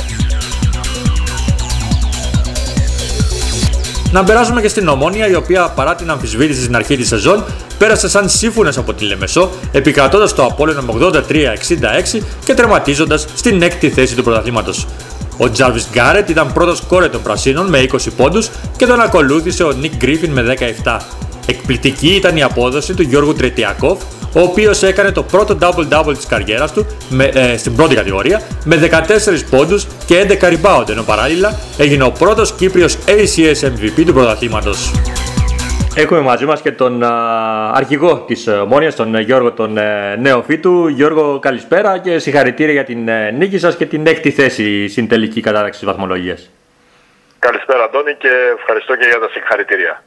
Να 4.12 4.24
περάσουμε 4.24 4.62
και 4.62 4.68
στην 4.68 4.88
Ομόνια, 4.88 5.28
η 5.28 5.35
οποία 5.35 5.74
παρά 5.76 5.95
την 5.95 6.09
αμφισβήτηση 6.09 6.62
στην 6.62 6.76
αρχή 6.76 6.95
της 6.97 7.07
σεζόν, 7.07 7.45
πέρασε 7.78 8.09
σαν 8.09 8.30
σύμφωνες 8.30 8.78
από 8.78 8.94
τη 8.94 9.06
Λεμεσό, 9.06 9.50
επικρατώντας 9.71 10.33
το 10.33 10.44
Απόλαιο 10.44 10.81
με 10.81 10.94
83-66 10.94 12.24
και 12.45 12.54
τερματίζοντας 12.54 13.28
στην 13.35 13.62
έκτη 13.62 13.90
θέση 13.90 14.16
του 14.16 14.24
πρωταθλήματος. 14.24 14.88
Ο 15.37 15.45
Jarvis 15.57 15.85
Γκάρετ 15.92 16.30
ήταν 16.30 16.54
πρώτος 16.54 16.81
κόρε 16.81 17.07
των 17.09 17.21
Πρασίνων 17.21 17.65
με 17.65 17.85
20 17.92 17.97
πόντους 18.18 18.49
και 18.77 18.85
τον 18.85 18.99
ακολούθησε 18.99 19.63
ο 19.63 19.71
Νίκ 19.71 19.95
Γκρίφιν 19.95 20.31
με 20.31 20.56
17. 20.83 20.97
Εκπληκτική 21.45 22.07
ήταν 22.07 22.37
η 22.37 22.44
απόδοση 22.44 22.94
του 22.94 23.01
Γιώργου 23.01 23.33
Τρετιακόφ, 23.33 24.01
ο 24.33 24.39
οποίος 24.39 24.83
έκανε 24.83 25.11
το 25.11 25.23
πρώτο 25.23 25.57
double-double 25.61 26.15
της 26.15 26.25
καριέρας 26.25 26.71
του 26.71 26.85
με, 27.09 27.23
ε, 27.23 27.57
στην 27.57 27.75
πρώτη 27.75 27.95
κατηγορία 27.95 28.42
με 28.63 28.75
14 28.75 29.44
πόντους 29.49 29.87
και 30.06 30.18
11 30.18 30.49
rebound, 30.49 30.89
ενώ 30.89 31.04
παράλληλα 31.04 31.59
έγινε 31.77 32.04
ο 32.04 32.11
πρώτος 32.11 32.54
Κύπριος 32.54 32.97
ACS 33.06 33.68
MVP 33.68 34.06
του 34.06 34.13
πρωταθλήματος. 34.13 34.92
Έχουμε 35.97 36.19
μαζί 36.19 36.45
μας 36.45 36.61
και 36.61 36.71
τον 36.71 37.04
αρχηγό 37.73 38.23
της 38.28 38.49
Μόνιας, 38.68 38.95
τον 38.95 39.19
Γιώργο 39.19 39.52
τον 39.52 39.78
ε, 39.78 40.16
Νεοφίτου. 40.16 40.87
Γιώργο, 40.87 41.40
καλησπέρα 41.40 41.97
και 41.97 42.19
συγχαρητήρια 42.19 42.73
για 42.73 42.83
την 42.83 43.07
ε, 43.07 43.31
νίκη 43.31 43.57
σας 43.57 43.75
και 43.75 43.85
την 43.85 44.07
έκτη 44.07 44.31
θέση 44.31 44.87
στην 44.87 45.07
τελική 45.07 45.42
κατάταξη 45.42 45.80
της 45.80 45.87
βαθμολογίας. 45.87 46.52
Καλησπέρα 47.40 47.83
Αντώνη 47.83 48.14
και 48.14 48.30
ευχαριστώ 48.57 48.95
και 48.95 49.06
για 49.09 49.19
τα 49.19 49.30
συγχαρητήρια. 49.30 50.04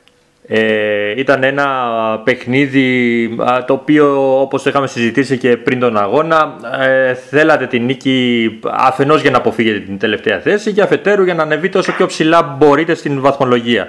Ε, 0.49 1.21
ήταν 1.21 1.43
ένα 1.43 1.67
παιχνίδι 2.25 3.37
το 3.67 3.73
οποίο 3.73 4.41
όπως 4.41 4.65
είχαμε 4.65 4.87
συζητήσει 4.87 5.39
και 5.39 5.57
πριν 5.57 5.81
τον 5.81 5.97
αγώνα 5.97 6.57
ε, 6.81 7.15
θέλατε 7.15 7.67
την 7.67 7.85
νίκη 7.85 8.61
αφενός 8.71 9.21
για 9.21 9.31
να 9.31 9.37
αποφύγετε 9.37 9.79
την 9.79 9.99
τελευταία 9.99 10.39
θέση 10.39 10.73
και 10.73 10.83
αφετέρου 10.83 11.25
για 11.25 11.35
να 11.35 11.43
ανεβείτε 11.43 11.79
όσο 11.79 11.93
πιο 11.93 12.07
ψηλά 12.07 12.43
μπορείτε 12.43 12.95
στην 12.95 13.21
βαθμολογία. 13.21 13.89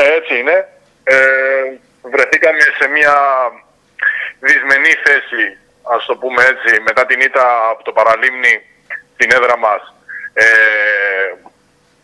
Ε, 0.00 0.14
έτσι 0.18 0.38
είναι. 0.38 0.68
Ε, 1.04 1.18
βρεθήκαμε 2.02 2.60
σε 2.78 2.88
μια 2.88 3.16
δυσμενή 4.40 4.92
θέση, 5.04 5.44
ας 5.94 6.04
το 6.06 6.16
πούμε 6.16 6.42
έτσι, 6.42 6.80
μετά 6.80 7.06
την 7.06 7.20
ήττα 7.20 7.68
από 7.70 7.82
το 7.82 7.92
Παραλίμνη 7.92 8.54
την 9.16 9.32
έδρα 9.32 9.58
μας. 9.58 9.94
Ε, 10.32 10.46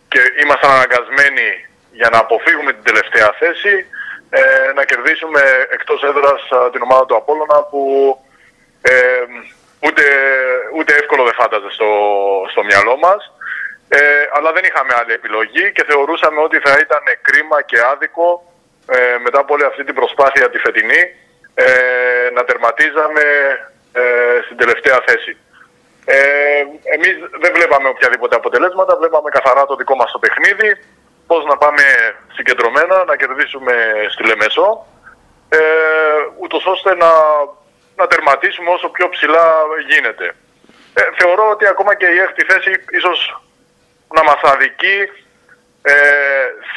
και 0.09 0.21
ήμασταν 0.43 0.71
αναγκασμένοι 0.71 1.67
για 1.93 2.09
να 2.13 2.19
αποφύγουμε 2.19 2.73
την 2.73 2.83
τελευταία 2.83 3.35
θέση 3.39 3.87
ε, 4.31 4.73
να 4.75 4.85
κερδίσουμε 4.85 5.43
εκτός 5.71 6.03
έδρας 6.03 6.41
α, 6.51 6.71
την 6.71 6.83
ομάδα 6.83 7.07
του 7.07 7.17
Απόλλωνα 7.17 7.63
που 7.63 7.81
ε, 8.83 9.25
ούτε, 9.87 10.05
ούτε 10.77 10.95
εύκολο 10.95 11.25
δεν 11.25 11.35
φάνταζε 11.35 11.71
στο, 11.71 11.91
στο 12.51 12.65
μυαλό 12.65 12.97
μας. 12.97 13.33
Ε, 13.97 14.29
αλλά 14.37 14.53
δεν 14.53 14.65
είχαμε 14.65 14.93
άλλη 15.01 15.13
επιλογή 15.13 15.73
και 15.73 15.85
θεωρούσαμε 15.91 16.41
ότι 16.47 16.59
θα 16.65 16.73
ήταν 16.85 17.05
κρίμα 17.23 17.63
και 17.63 17.79
άδικο 17.93 18.29
ε, 18.97 19.17
μετά 19.25 19.39
από 19.41 19.55
όλη 19.55 19.65
αυτή 19.65 19.85
την 19.85 19.95
προσπάθεια 19.95 20.51
τη 20.51 20.59
φετινή 20.59 21.03
ε, 21.55 21.67
να 22.37 22.45
τερματίζαμε 22.45 23.25
ε, 23.93 24.03
στην 24.45 24.57
τελευταία 24.57 24.99
θέση. 25.07 25.37
Ε, 26.05 26.19
εμείς 26.95 27.15
δεν 27.43 27.53
βλέπαμε 27.55 27.89
οποιαδήποτε 27.89 28.35
αποτελέσματα, 28.37 28.97
βλέπαμε 28.97 29.31
καθαρά 29.31 29.67
το 29.67 29.77
δικό 29.77 29.95
μας 29.97 30.13
το 30.13 30.19
παιχνίδι, 30.19 30.71
πώς 31.27 31.45
να 31.45 31.57
πάμε 31.57 31.83
συγκεντρωμένα, 32.37 33.05
να 33.05 33.17
κερδίσουμε 33.17 33.75
στη 34.13 34.23
Λεμεσό, 34.27 34.87
ε, 35.49 35.61
ούτως 36.43 36.67
ώστε 36.67 36.95
να, 36.95 37.11
να 37.97 38.07
τερματίσουμε 38.07 38.71
όσο 38.71 38.89
πιο 38.89 39.09
ψηλά 39.09 39.45
γίνεται. 39.91 40.27
Ε, 40.95 41.03
θεωρώ 41.19 41.45
ότι 41.51 41.67
ακόμα 41.67 41.95
και 41.95 42.07
η 42.07 42.19
έκτη 42.19 42.45
θέση 42.45 42.73
ίσως 42.91 43.19
να 44.17 44.23
μας 44.29 44.41
αδικεί 44.53 44.99
ε, 45.83 45.95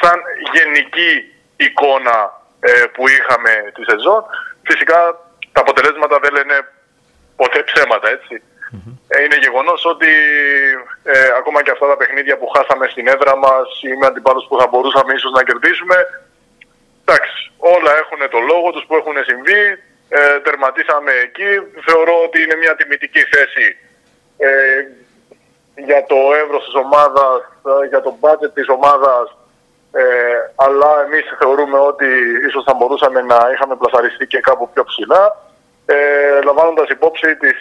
σαν 0.00 0.18
γενική 0.54 1.12
εικόνα 1.56 2.18
ε, 2.60 2.84
που 2.94 3.08
είχαμε 3.08 3.52
τη 3.74 3.82
σεζόν. 3.90 4.22
Φυσικά 4.68 4.98
τα 5.52 5.60
αποτελέσματα 5.60 6.18
δεν 6.22 6.32
λένε 6.32 6.56
ποτέ 7.36 7.60
ψέματα, 7.62 8.08
έτσι. 8.16 8.42
Ε, 9.08 9.22
είναι 9.24 9.38
γεγονός 9.44 9.80
ότι 9.84 10.12
ε, 11.02 11.28
ακόμα 11.40 11.62
και 11.62 11.70
αυτά 11.70 11.86
τα 11.86 11.96
παιχνίδια 11.96 12.36
που 12.38 12.48
χάσαμε 12.54 12.86
στην 12.88 13.08
έδρα 13.08 13.36
μας 13.36 13.68
ή 13.88 13.92
με 14.00 14.06
αντιπάλους 14.06 14.46
που 14.48 14.58
θα 14.60 14.66
μπορούσαμε 14.66 15.12
ίσως 15.14 15.32
να 15.32 15.42
κερδίσουμε, 15.48 15.96
εντάξει, 17.04 17.38
όλα 17.74 17.92
έχουν 18.02 18.20
το 18.34 18.40
λόγο 18.50 18.68
τους 18.70 18.84
που 18.86 18.96
έχουν 19.00 19.16
συμβεί, 19.30 19.62
ε, 20.08 20.40
τερματίσαμε 20.46 21.12
εκεί. 21.26 21.50
Θεωρώ 21.86 22.14
ότι 22.26 22.42
είναι 22.42 22.56
μια 22.62 22.74
τιμητική 22.76 23.22
θέση 23.32 23.66
ε, 24.38 24.50
για 25.86 26.00
το 26.10 26.18
εύρος 26.42 26.64
της 26.64 26.76
ομάδας, 26.84 27.38
ε, 27.70 27.86
για 27.92 28.00
το 28.06 28.10
budget 28.22 28.52
της 28.54 28.68
ομάδας, 28.76 29.26
ε, 29.92 30.04
αλλά 30.64 30.90
εμείς 31.06 31.24
θεωρούμε 31.40 31.78
ότι 31.90 32.08
ίσως 32.48 32.62
θα 32.68 32.74
μπορούσαμε 32.74 33.20
να 33.32 33.38
είχαμε 33.52 33.74
πλασαριστεί 33.76 34.26
και 34.26 34.40
κάπου 34.48 34.68
πιο 34.72 34.84
ψηλά, 34.84 35.24
ε, 35.86 35.96
λαμβάνοντας 36.44 36.88
υπόψη 36.88 37.36
τις 37.36 37.58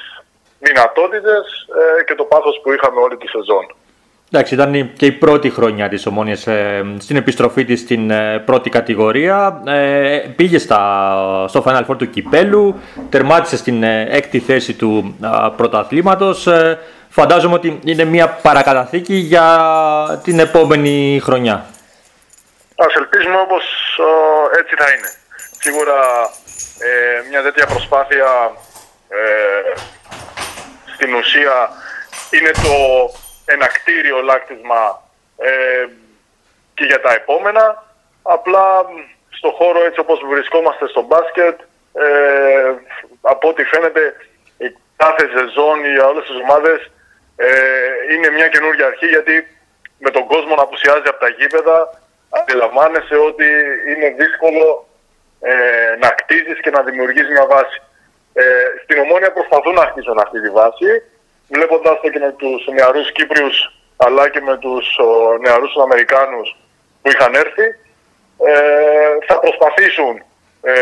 δυνατότητες 0.60 1.44
ε, 1.80 2.04
και 2.04 2.16
το 2.16 2.24
πάθος 2.24 2.60
που 2.64 2.72
είχαμε 2.72 3.00
όλη 3.00 3.18
τη 3.18 3.28
σεζόν. 3.28 3.66
Εντάξει, 4.32 4.54
ήταν 4.54 4.94
και 4.94 5.06
η 5.06 5.12
πρώτη 5.12 5.50
χρονιά 5.50 5.90
της 5.90 6.06
Ομόνιας 6.06 6.48
ε, 6.48 6.86
στην 7.00 7.16
επιστροφή 7.16 7.66
της 7.66 7.80
στην 7.80 8.12
ε, 8.12 8.40
πρώτη 8.46 8.70
κατηγορία. 8.70 9.62
Ε, 9.68 10.18
πήγε 10.36 10.58
στα, 10.58 10.82
στο 11.48 11.64
Final 11.68 11.86
Four 11.86 11.98
του 11.98 12.10
Κυπέλου, 12.10 12.76
τερμάτισε 13.10 13.58
στην 13.58 13.84
ε, 13.84 14.08
έκτη 14.10 14.40
θέση 14.40 14.74
του 14.74 15.16
πρωταθλήματος. 15.58 16.48
Φαντάζομαι 17.10 17.54
ότι 17.54 17.80
είναι 17.84 18.04
μια 18.04 18.30
παρακαταθήκη 18.30 19.14
για 19.14 20.20
την 20.24 20.40
επόμενη 20.40 21.20
χρονιά. 21.24 21.66
Ας 22.76 22.94
ελπίζουμε 22.96 23.40
όπως 23.40 23.64
έτσι 24.60 24.76
θα 24.76 24.86
είναι. 24.90 25.12
Σίγουρα 25.60 25.96
μια 27.30 27.42
τέτοια 27.42 27.66
προσπάθεια 27.66 28.52
στην 30.94 31.14
ουσία 31.14 31.70
είναι 32.32 32.52
το 32.52 32.76
ένα 33.46 33.68
κτίριο 33.68 34.22
λάκτισμα 34.22 34.82
ε, 35.38 35.88
και 36.74 36.86
για 36.86 37.02
τα 37.02 37.14
επόμενα. 37.14 37.84
Απλά 38.22 38.86
στο 39.30 39.50
χώρο 39.58 39.84
έτσι 39.84 40.00
όπως 40.00 40.20
βρισκόμαστε 40.30 40.88
στο 40.88 41.02
μπάσκετ, 41.02 41.60
ε, 41.94 42.72
από 43.22 43.48
ό,τι 43.48 43.64
φαίνεται 43.64 44.16
η 44.58 44.76
κάθε 44.96 45.26
σεζόν 45.36 45.78
για 45.94 46.06
όλες 46.08 46.26
τις 46.26 46.40
ομάδες 46.44 46.92
ε, 47.46 47.50
είναι 48.14 48.30
μια 48.30 48.48
καινούργια 48.48 48.86
αρχή 48.86 49.08
γιατί 49.16 49.48
με 50.00 50.10
τον 50.12 50.26
κόσμο 50.28 50.56
να 50.56 50.62
απουσιάζει 50.62 51.08
από 51.08 51.20
τα 51.20 51.30
γήπεδα 51.38 51.78
αντιλαμβάνεσαι 52.30 53.16
ότι 53.30 53.48
είναι 53.92 54.10
δύσκολο 54.22 54.88
ε, 55.42 55.54
να 56.04 56.10
κτίζεις 56.10 56.60
και 56.60 56.70
να 56.70 56.82
δημιουργείς 56.82 57.28
μια 57.30 57.46
βάση. 57.46 57.82
Ε, 58.34 58.44
στην 58.84 59.00
Ομόνια 59.00 59.32
προσπαθούν 59.32 59.74
να 59.74 59.86
χτίσουν 59.90 60.20
αυτή 60.20 60.42
τη 60.42 60.50
βάση 60.50 60.90
βλέποντας 61.50 62.00
το 62.02 62.10
και 62.10 62.20
με 62.20 62.32
τους 62.32 62.68
νεαρούς 62.74 63.12
Κύπριους 63.12 63.58
αλλά 63.98 64.30
και 64.30 64.42
με 64.42 64.58
τους 64.58 64.86
νεαρούς 65.42 65.74
Αμερικάνους 65.84 66.56
που 67.02 67.10
είχαν 67.10 67.34
έρθει 67.34 67.68
ε, 68.46 69.18
θα 69.28 69.40
προσπαθήσουν 69.40 70.24
ε, 70.62 70.74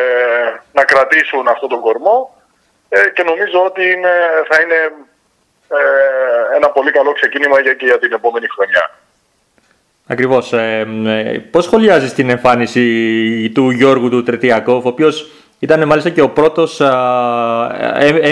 να 0.72 0.84
κρατήσουν 0.84 1.48
αυτόν 1.48 1.70
τον 1.70 1.82
κορμό 1.82 2.44
ε, 2.90 3.10
και 3.10 3.24
νομίζω 3.24 3.64
ότι 3.66 3.92
είναι, 3.92 4.14
θα 4.50 4.62
είναι 4.62 4.76
ε, 4.76 4.92
ένα 6.56 6.70
πολύ 6.70 6.92
καλό 6.92 7.12
ξεκίνημα 7.12 7.60
για, 7.60 7.74
και 7.74 7.86
για 7.86 8.00
την 8.00 8.14
επόμενη 8.14 8.48
χρονιά. 8.48 8.92
Ακριβώς. 10.08 10.54
Ε, 10.54 10.86
πώς 11.52 11.64
σχολιάζεις 11.64 12.14
την 12.14 12.30
εμφάνιση 12.30 13.52
του 13.54 13.70
Γιώργου 13.70 14.10
του 14.10 14.24
Τρετιακόφ, 14.24 14.86
ο 14.86 14.88
οποίος 14.88 15.30
ήταν 15.60 15.88
μάλιστα 15.88 16.10
και 16.10 16.22
ο 16.22 16.30
πρώτος 16.30 16.82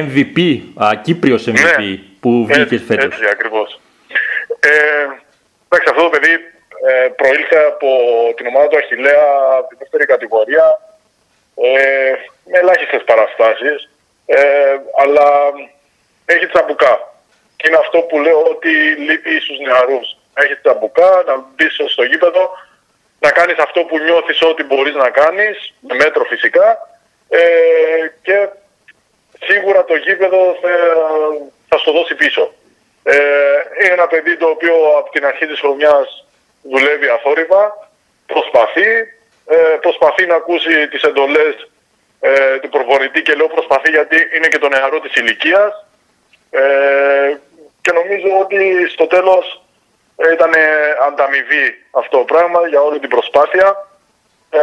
MVP, 0.09 0.59
Κύπριος 1.01 1.47
MVP. 1.47 1.77
Ναι 1.77 1.99
που 2.23 2.45
βγήκες 2.49 2.83
φέτος. 2.87 3.05
Έτσι, 3.05 3.25
ακριβώς. 3.31 3.79
Ε, 4.59 4.69
εντάξει, 5.67 5.87
αυτό 5.91 6.01
το 6.03 6.09
παιδί 6.09 6.33
ε, 6.89 7.07
προήλθε 7.19 7.59
από 7.71 7.89
την 8.37 8.45
ομάδα 8.47 8.67
του 8.67 8.77
Αχιλέα 8.77 9.27
από 9.59 9.67
την 9.67 9.77
δεύτερη 9.81 10.05
κατηγορία 10.05 10.65
ε, 11.55 12.13
με 12.49 12.57
ελάχιστες 12.57 13.03
παραστάσεις 13.09 13.89
ε, 14.25 14.39
αλλά 15.01 15.27
έχει 16.25 16.47
τσαμπουκά. 16.47 17.12
Και 17.63 17.69
είναι 17.69 17.83
αυτό 17.85 17.99
που 17.99 18.19
λέω 18.19 18.41
ότι 18.43 18.71
λείπει 19.07 19.39
στους 19.39 19.59
νεαρούς. 19.59 20.17
Έχεις 20.33 20.59
τσαμπουκά, 20.61 21.23
να 21.25 21.35
μπεις 21.55 21.75
στο 21.87 22.03
γήπεδο, 22.03 22.49
να 23.19 23.29
κάνεις 23.31 23.57
αυτό 23.57 23.83
που 23.83 23.99
νιώθεις 23.99 24.41
ότι 24.41 24.63
μπορείς 24.63 24.95
να 24.95 25.09
κάνεις, 25.09 25.73
με 25.79 25.95
μέτρο 25.95 26.23
φυσικά, 26.23 26.67
ε, 27.29 27.41
και 28.21 28.49
σίγουρα 29.47 29.83
το 29.85 29.95
γήπεδο 29.95 30.57
θα, 30.61 30.69
θα 31.69 31.77
στο 31.77 31.91
δώσει 31.91 32.15
πίσω. 32.15 32.53
Ε, 33.03 33.15
είναι 33.83 33.93
ένα 33.93 34.07
παιδί 34.07 34.37
το 34.37 34.47
οποίο 34.47 34.75
από 34.97 35.09
την 35.11 35.25
αρχή 35.25 35.45
της 35.47 35.59
χρονιάς 35.59 36.25
δουλεύει 36.63 37.07
αθόρυβα, 37.07 37.89
προσπαθεί, 38.25 38.89
ε, 39.45 39.77
προσπαθεί 39.81 40.25
να 40.25 40.35
ακούσει 40.35 40.87
τις 40.87 41.01
εντολές 41.01 41.69
ε, 42.19 42.57
του 42.59 42.69
προπονητή 42.69 43.21
και 43.21 43.33
λέω 43.33 43.47
προσπαθεί 43.47 43.89
γιατί 43.89 44.17
είναι 44.35 44.47
και 44.47 44.57
το 44.57 44.67
νεαρό 44.67 44.99
της 44.99 45.15
ηλικίας. 45.15 45.85
Ε, 46.51 47.37
και 47.83 47.91
νομίζω 47.99 48.29
ότι 48.43 48.59
στο 48.95 49.05
τέλος 49.07 49.45
ε, 50.15 50.31
ήταν 50.31 50.53
ανταμοιβή 51.07 51.65
αυτό 51.91 52.17
το 52.17 52.23
πράγμα 52.23 52.67
για 52.67 52.81
όλη 52.81 52.99
την 52.99 53.09
προσπάθεια 53.09 53.67
ε, 54.49 54.59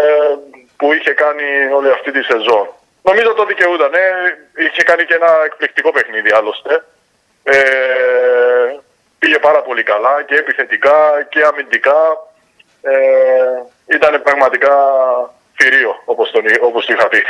που 0.77 0.93
είχε 0.93 1.12
κάνει 1.12 1.49
όλη 1.77 1.91
αυτή 1.91 2.11
τη 2.12 2.23
σεζόν. 2.23 2.67
Νομίζω 3.03 3.33
το 3.35 3.45
δικαιούταν. 3.45 3.93
Είχε 4.57 4.83
κάνει 4.83 5.05
και 5.05 5.15
ένα 5.15 5.31
εκπληκτικό 5.45 5.91
παιχνίδι 5.93 6.31
άλλωστε. 6.33 6.85
Ε, 7.43 7.61
πήγε 9.19 9.39
πάρα 9.39 9.62
πολύ 9.62 9.83
καλά 9.83 10.23
και 10.23 10.35
επιθετικά 10.35 11.27
και 11.29 11.41
αμυντικά. 11.45 12.03
Ε, 12.83 12.95
ήταν 13.97 14.23
πραγματικά 14.23 14.77
θηρίο, 15.61 16.02
όπως, 16.05 16.31
τον, 16.31 16.43
όπως 16.61 16.87
το 16.87 16.93
είχα 16.93 17.09
πει. 17.09 17.23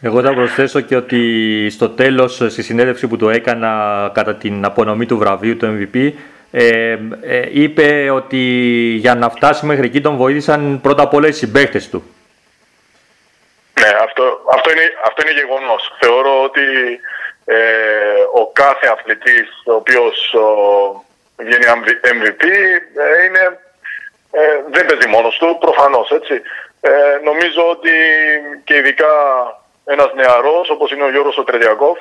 Εγώ 0.00 0.22
θα 0.22 0.34
προσθέσω 0.34 0.80
και 0.80 0.96
ότι 0.96 1.20
στο 1.70 1.88
τέλος, 1.90 2.34
στη 2.34 2.62
συνέντευξη 2.62 3.06
που 3.06 3.16
το 3.16 3.30
έκανα 3.30 3.70
κατά 4.14 4.34
την 4.34 4.64
απονομή 4.64 5.06
του 5.06 5.18
βραβείου 5.18 5.56
του 5.56 5.88
MVP, 5.92 6.12
ε, 6.50 6.98
ε, 7.22 7.48
είπε 7.50 8.10
ότι 8.10 8.36
για 8.98 9.14
να 9.14 9.30
φτάσει 9.30 9.66
μέχρι 9.66 9.86
εκεί 9.86 10.00
τον 10.00 10.16
βοήθησαν 10.16 10.80
πρώτα 10.82 11.02
απ' 11.02 11.14
όλα 11.14 11.28
οι 11.28 11.32
συμπαίκτες 11.32 11.88
του. 11.90 12.02
Ναι, 13.80 13.88
αυτό, 14.02 14.40
αυτό, 14.54 14.70
είναι, 14.70 14.92
αυτό 15.04 15.22
είναι 15.22 15.40
γεγονός. 15.40 15.92
Θεωρώ 16.00 16.42
ότι 16.42 16.60
ε, 17.44 17.56
ο 18.34 18.50
κάθε 18.52 18.86
αθλητής 18.86 19.48
ο 19.64 19.72
οποίος 19.72 20.34
ο, 20.34 20.46
βγαίνει 21.36 21.64
MVP 22.02 22.42
ε, 23.04 23.24
είναι, 23.24 23.60
ε, 24.30 24.40
δεν 24.70 24.86
παίζει 24.86 25.08
μόνος 25.08 25.38
του, 25.38 25.56
προφανώς 25.60 26.10
έτσι. 26.10 26.42
Ε, 26.80 26.90
νομίζω 27.24 27.68
ότι 27.70 27.90
και 28.64 28.76
ειδικά 28.76 29.12
ένας 29.84 30.10
νεαρός 30.14 30.70
όπως 30.70 30.90
είναι 30.90 31.04
ο 31.04 31.10
Γιώργος 31.10 31.38
ο 31.38 31.44
Τρεδιακόφ 31.44 31.98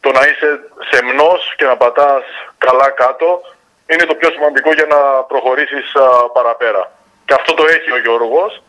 το 0.00 0.10
να 0.10 0.20
είσαι 0.20 0.60
σεμνός 0.90 1.54
και 1.56 1.64
να 1.64 1.76
πατάς 1.76 2.24
καλά 2.58 2.90
κάτω 2.90 3.40
είναι 3.86 4.04
το 4.04 4.14
πιο 4.14 4.30
σημαντικό 4.30 4.72
για 4.72 4.86
να 4.86 5.00
προχωρήσεις 5.30 5.92
παραπέρα. 6.32 6.92
Και 7.24 7.34
αυτό 7.34 7.54
το 7.54 7.64
έχει 7.66 7.90
ο 7.92 7.98
Γιώργος 7.98 8.62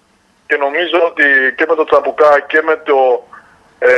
και 0.47 0.57
νομίζω 0.57 0.99
ότι 1.05 1.23
και 1.57 1.65
με 1.67 1.75
το 1.75 1.83
τσαμπουκά 1.83 2.39
και 2.39 2.61
με 2.61 2.75
το 2.75 3.23
ε, 3.79 3.91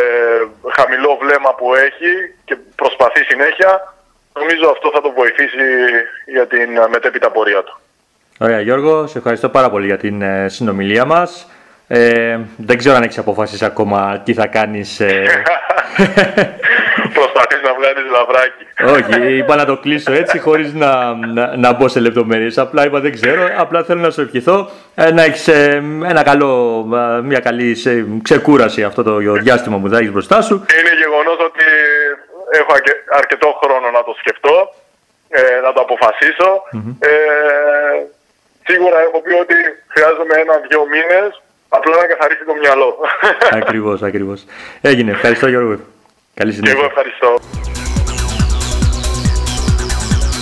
χαμηλό 0.72 1.17
βλέμμα 1.22 1.55
που 1.55 1.75
έχει 1.75 2.12
και 2.45 2.55
προσπαθεί 2.75 3.24
συνέχεια, 3.24 3.93
νομίζω 4.33 4.69
αυτό 4.69 4.89
θα 4.93 5.01
τον 5.01 5.13
βοηθήσει 5.13 5.65
για 6.25 6.48
την 6.48 6.69
μετέπειτα 6.89 7.31
πορεία 7.31 7.63
του. 7.63 7.79
Ωραία 8.39 8.59
Γιώργο, 8.61 9.07
σε 9.07 9.17
ευχαριστώ 9.17 9.49
πάρα 9.49 9.69
πολύ 9.69 9.85
για 9.85 9.97
την 9.97 10.21
ε, 10.21 10.49
συνομιλία 10.49 11.05
μας. 11.05 11.47
Ε, 11.87 12.39
δεν 12.57 12.77
ξέρω 12.77 12.95
αν 12.95 13.03
έχεις 13.03 13.17
αποφασίσει 13.17 13.65
ακόμα 13.65 14.21
τι 14.25 14.33
θα 14.33 14.47
κάνεις. 14.47 14.99
Ε... 14.99 15.23
Προσπαθείς 17.13 17.61
να 17.63 17.73
βγάλεις 17.73 18.11
λαβράκι. 18.11 18.63
Όχι, 18.85 19.37
είπα 19.37 19.55
να 19.55 19.65
το 19.65 19.77
κλείσω 19.77 20.11
έτσι 20.13 20.39
χωρίς 20.39 20.73
να, 20.73 21.13
να, 21.13 21.57
να 21.57 21.73
μπω 21.73 21.87
σε 21.87 21.99
λεπτομέρειες. 21.99 22.57
Απλά 22.57 22.85
είπα 22.85 22.99
δεν 22.99 23.11
ξέρω. 23.11 23.47
Απλά 23.57 23.83
θέλω 23.83 23.99
να 23.99 24.09
σου 24.09 24.21
ευχηθώ 24.21 24.69
ε, 24.95 25.11
να 25.11 25.23
έχεις 25.23 25.47
ε, 25.47 25.83
ένα 26.05 26.23
καλό, 26.23 26.85
ε, 26.93 27.21
μια 27.21 27.39
καλή 27.39 27.75
σε, 27.75 28.05
ξεκούραση 28.21 28.83
αυτό 28.83 29.03
το 29.03 29.17
διάστημα 29.17 29.77
που 29.77 29.89
θα 29.89 29.97
έχεις 29.97 30.11
μπροστά 30.11 30.41
σου. 30.41 30.53
Είναι 30.53 30.93
γεγονός 31.01 31.37
ότι 31.45 31.65
έχω 32.59 32.73
αρκε- 32.73 33.03
αρκετό 33.17 33.59
χρόνο 33.63 33.91
να 33.91 34.03
το 34.03 34.15
σκεφτώ, 34.19 34.73
ε, 35.29 35.61
να 35.63 35.73
το 35.73 35.81
αποφασισω 35.81 36.63
Ε, 36.99 37.11
σίγουρα 38.67 38.98
έχω 39.08 39.17
πει 39.25 39.34
ότι 39.43 39.58
χρειάζομαι 39.93 40.34
ένα-δυο 40.43 40.82
μήνες 40.93 41.32
απλά 41.77 41.96
να 42.01 42.05
καθαρίσει 42.12 42.43
το 42.50 42.55
μυαλό. 42.62 42.89
ακριβώς, 43.62 44.01
ακριβώς. 44.10 44.39
Έγινε. 44.82 45.12
Ευχαριστώ 45.12 45.48
Γιώργο. 45.48 45.75
Καλή 46.34 46.50
Και 46.51 46.55
συνέχεια. 46.55 46.77
εγώ 46.77 46.86
ευχαριστώ. 46.91 47.29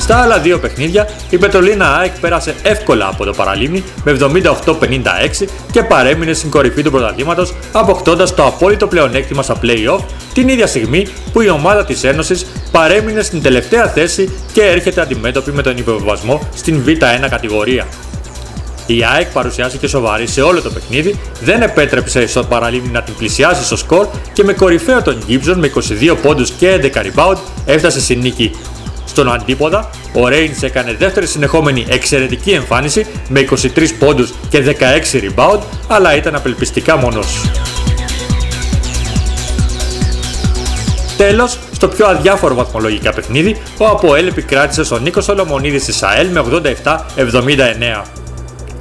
Στα 0.01 0.21
άλλα 0.21 0.39
δύο 0.39 0.59
παιχνίδια, 0.59 1.09
η 1.29 1.37
Πετρολίνα 1.37 1.97
ΑΕΚ 1.97 2.11
πέρασε 2.21 2.55
εύκολα 2.63 3.07
από 3.07 3.25
το 3.25 3.33
παραλίμνη 3.33 3.83
με 4.03 4.17
78-56 4.19 5.47
και 5.71 5.83
παρέμεινε 5.83 6.33
στην 6.33 6.49
κορυφή 6.51 6.83
του 6.83 6.91
πρωταθλήματος, 6.91 7.55
αποκτώντας 7.73 8.35
το 8.35 8.45
απόλυτο 8.45 8.87
πλεονέκτημα 8.87 9.41
στα 9.41 9.55
play-off 9.63 9.99
την 10.33 10.47
ίδια 10.47 10.67
στιγμή 10.67 11.07
που 11.33 11.41
η 11.41 11.49
ομάδα 11.49 11.85
της 11.85 12.03
Ένωσης 12.03 12.45
παρέμεινε 12.71 13.21
στην 13.21 13.41
τελευταία 13.41 13.87
θέση 13.87 14.47
και 14.53 14.63
έρχεται 14.63 15.01
αντιμέτωπη 15.01 15.51
με 15.51 15.61
τον 15.61 15.77
υποβιβασμό 15.77 16.49
στην 16.55 16.83
Β1 16.87 17.27
κατηγορία. 17.29 17.85
Η 18.85 19.03
ΑΕΚ 19.13 19.27
παρουσιάστηκε 19.27 19.87
σοβαρή 19.87 20.27
σε 20.27 20.41
όλο 20.41 20.61
το 20.61 20.69
παιχνίδι, 20.69 21.19
δεν 21.41 21.61
επέτρεψε 21.61 22.27
στο 22.27 22.43
παραλίμνη 22.43 22.89
να 22.91 23.01
την 23.01 23.15
πλησιάσει 23.15 23.63
στο 23.63 23.75
σκορ 23.75 24.07
και 24.33 24.43
με 24.43 24.53
κορυφαίο 24.53 25.01
τον 25.01 25.17
Gibson 25.27 25.55
με 25.55 25.71
22 26.11 26.17
πόντους 26.21 26.51
και 26.51 26.91
11 26.93 26.97
rebound 26.97 27.37
έφτασε 27.65 28.01
στη 28.01 28.15
νίκη. 28.15 28.51
Στον 29.05 29.33
αντίποδα, 29.33 29.89
ο 30.13 30.27
Reigns 30.27 30.61
έκανε 30.61 30.93
δεύτερη 30.93 31.27
συνεχόμενη 31.27 31.85
εξαιρετική 31.89 32.51
εμφάνιση 32.51 33.05
με 33.27 33.47
23 33.49 33.93
πόντους 33.99 34.33
και 34.49 34.63
16 34.63 35.21
rebound, 35.21 35.59
αλλά 35.87 36.15
ήταν 36.15 36.35
απελπιστικά 36.35 36.97
μόνος. 36.97 37.41
Τέλος, 41.17 41.59
στο 41.71 41.87
πιο 41.87 42.07
αδιάφορο 42.07 42.55
βαθμολογικά 42.55 43.13
παιχνίδι, 43.13 43.61
ο 43.77 43.85
Αποέλ 43.85 44.27
επικράτησε 44.27 44.83
στον 44.83 45.01
Νίκο 45.01 45.21
Σολομονίδη 45.21 45.79
τη 45.79 45.99
ΑΕΛ 46.01 46.27
με 46.27 46.39
87-79. 46.39 48.20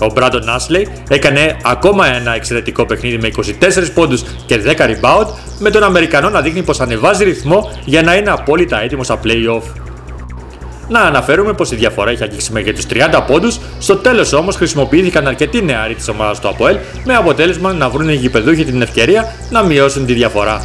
Ο 0.00 0.06
Μπράντον 0.12 0.48
Άσλεϊ 0.48 0.88
έκανε 1.08 1.56
ακόμα 1.62 2.14
ένα 2.14 2.34
εξαιρετικό 2.34 2.86
παιχνίδι 2.86 3.18
με 3.18 3.30
24 3.60 3.90
πόντους 3.94 4.22
και 4.46 4.60
10 4.66 4.76
rebound, 4.76 5.26
με 5.58 5.70
τον 5.70 5.82
Αμερικανό 5.82 6.30
να 6.30 6.40
δείχνει 6.40 6.62
πως 6.62 6.80
ανεβάζει 6.80 7.24
ρυθμό 7.24 7.70
για 7.84 8.02
να 8.02 8.14
είναι 8.14 8.30
απόλυτα 8.30 8.82
έτοιμος 8.82 9.06
στα 9.06 9.20
play-off. 9.24 9.62
Να 10.88 11.00
αναφέρουμε 11.00 11.52
πως 11.52 11.70
η 11.70 11.76
διαφορά 11.76 12.10
έχει 12.10 12.22
αγγίξει 12.22 12.52
μέχρι 12.52 12.72
τους 12.72 12.86
30 12.86 13.24
πόντους, 13.26 13.58
στο 13.78 13.96
τέλος 13.96 14.32
όμως 14.32 14.56
χρησιμοποιήθηκαν 14.56 15.26
αρκετοί 15.26 15.62
νεαροί 15.62 15.94
της 15.94 16.08
ομάδας 16.08 16.40
του 16.40 16.48
Αποέλ, 16.48 16.76
με 17.04 17.14
αποτέλεσμα 17.14 17.72
να 17.72 17.88
βρουν 17.88 18.08
οι 18.08 18.14
γηπεδούχοι 18.14 18.64
την 18.64 18.82
ευκαιρία 18.82 19.34
να 19.50 19.62
μειώσουν 19.62 20.06
τη 20.06 20.12
διαφορά. 20.12 20.60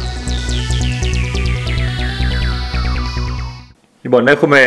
Λοιπόν, 4.06 4.28
έχουμε 4.28 4.60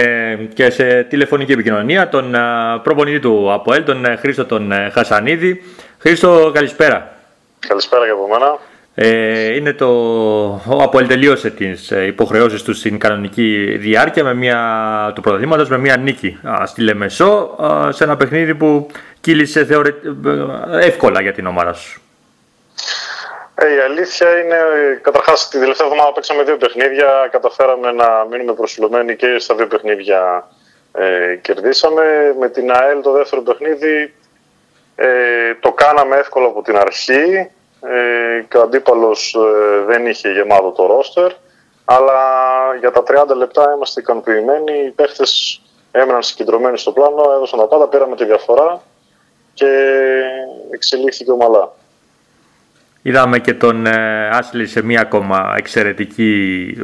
και 0.53 0.69
σε 0.69 1.03
τηλεφωνική 1.03 1.51
επικοινωνία 1.51 2.09
τον 2.09 2.35
α, 2.35 2.79
προπονητή 2.83 3.19
του 3.19 3.51
ΑΠΟΕΛ, 3.51 3.83
τον 3.83 4.05
ε, 4.05 4.15
Χρήστο 4.15 4.45
τον 4.45 4.71
ε, 4.71 4.89
Χασανίδη. 4.93 5.63
Χρήστο, 5.97 6.51
καλησπέρα. 6.53 7.13
Καλησπέρα 7.67 8.05
και 8.05 8.11
από 8.11 8.27
μένα. 8.27 8.57
Ε, 8.95 9.55
είναι 9.55 9.73
το, 9.73 9.87
ο 10.67 10.81
ΑΠΟΕΛ 10.81 11.07
τελείωσε 11.07 11.49
τις 11.49 11.91
ε, 11.91 12.05
υποχρεώσεις 12.05 12.63
του 12.63 12.73
στην 12.73 12.99
κανονική 12.99 13.77
διάρκεια 13.77 14.23
με 14.23 14.33
μια, 14.33 15.11
του 15.15 15.21
πρωταθλήματος 15.21 15.69
με 15.69 15.77
μια 15.77 15.97
νίκη 15.97 16.39
α, 16.49 16.65
στη 16.65 16.81
Λεμεσό 16.81 17.55
α, 17.63 17.91
σε 17.91 18.03
ένα 18.03 18.17
παιχνίδι 18.17 18.55
που 18.55 18.87
κύλησε 19.21 19.65
θεωρε, 19.65 19.89
ε, 19.89 20.85
εύκολα 20.85 21.21
για 21.21 21.33
την 21.33 21.47
ομάδα 21.47 21.73
σου. 21.73 22.01
Ε, 23.61 23.73
η 23.73 23.79
αλήθεια 23.79 24.39
είναι, 24.39 24.57
καταρχάς, 25.01 25.49
τη 25.49 25.59
τελευταία 25.59 25.87
εβδομάδα 25.87 26.13
παίξαμε 26.13 26.43
δύο 26.43 26.57
παιχνίδια. 26.57 27.27
Καταφέραμε 27.31 27.91
να 27.91 28.25
μείνουμε 28.29 28.53
προσιλωμένοι 28.53 29.15
και 29.15 29.39
στα 29.39 29.55
δύο 29.55 29.67
παιχνίδια 29.67 30.47
ε, 30.91 31.35
κερδίσαμε. 31.35 32.35
Με 32.39 32.49
την 32.49 32.71
ΑΕΛ 32.71 33.01
το 33.01 33.11
δεύτερο 33.11 33.41
παιχνίδι 33.41 34.13
ε, 34.95 35.55
το 35.59 35.71
κάναμε 35.71 36.15
εύκολα 36.15 36.47
από 36.47 36.61
την 36.61 36.77
αρχή 36.77 37.49
ε, 37.81 38.41
και 38.49 38.57
ο 38.57 38.61
αντίπαλος 38.61 39.35
ε, 39.35 39.83
δεν 39.85 40.05
είχε 40.05 40.31
γεμάτο 40.31 40.71
το 40.71 40.85
ρόστερ. 40.85 41.31
Αλλά 41.85 42.21
για 42.79 42.91
τα 42.91 43.03
30 43.31 43.35
λεπτά 43.35 43.73
είμαστε 43.75 44.01
ικανοποιημένοι. 44.01 44.85
Οι 44.85 44.89
παίχτες 44.89 45.61
έμεναν 45.91 46.23
συγκεντρωμένοι 46.23 46.77
στο 46.77 46.91
πλάνο, 46.91 47.31
έδωσαν 47.35 47.59
τα 47.59 47.67
πάντα, 47.67 47.87
πήραμε 47.87 48.15
τη 48.15 48.25
διαφορά 48.25 48.81
και 49.53 49.67
εξελίχθηκε 50.71 51.31
ομαλά. 51.31 51.71
Είδαμε 53.01 53.39
και 53.39 53.53
τον 53.53 53.85
ε, 53.85 54.27
Άσλι 54.31 54.67
σε 54.67 54.81
μία 54.81 55.01
ακόμα 55.01 55.53
εξαιρετική, 55.57 56.77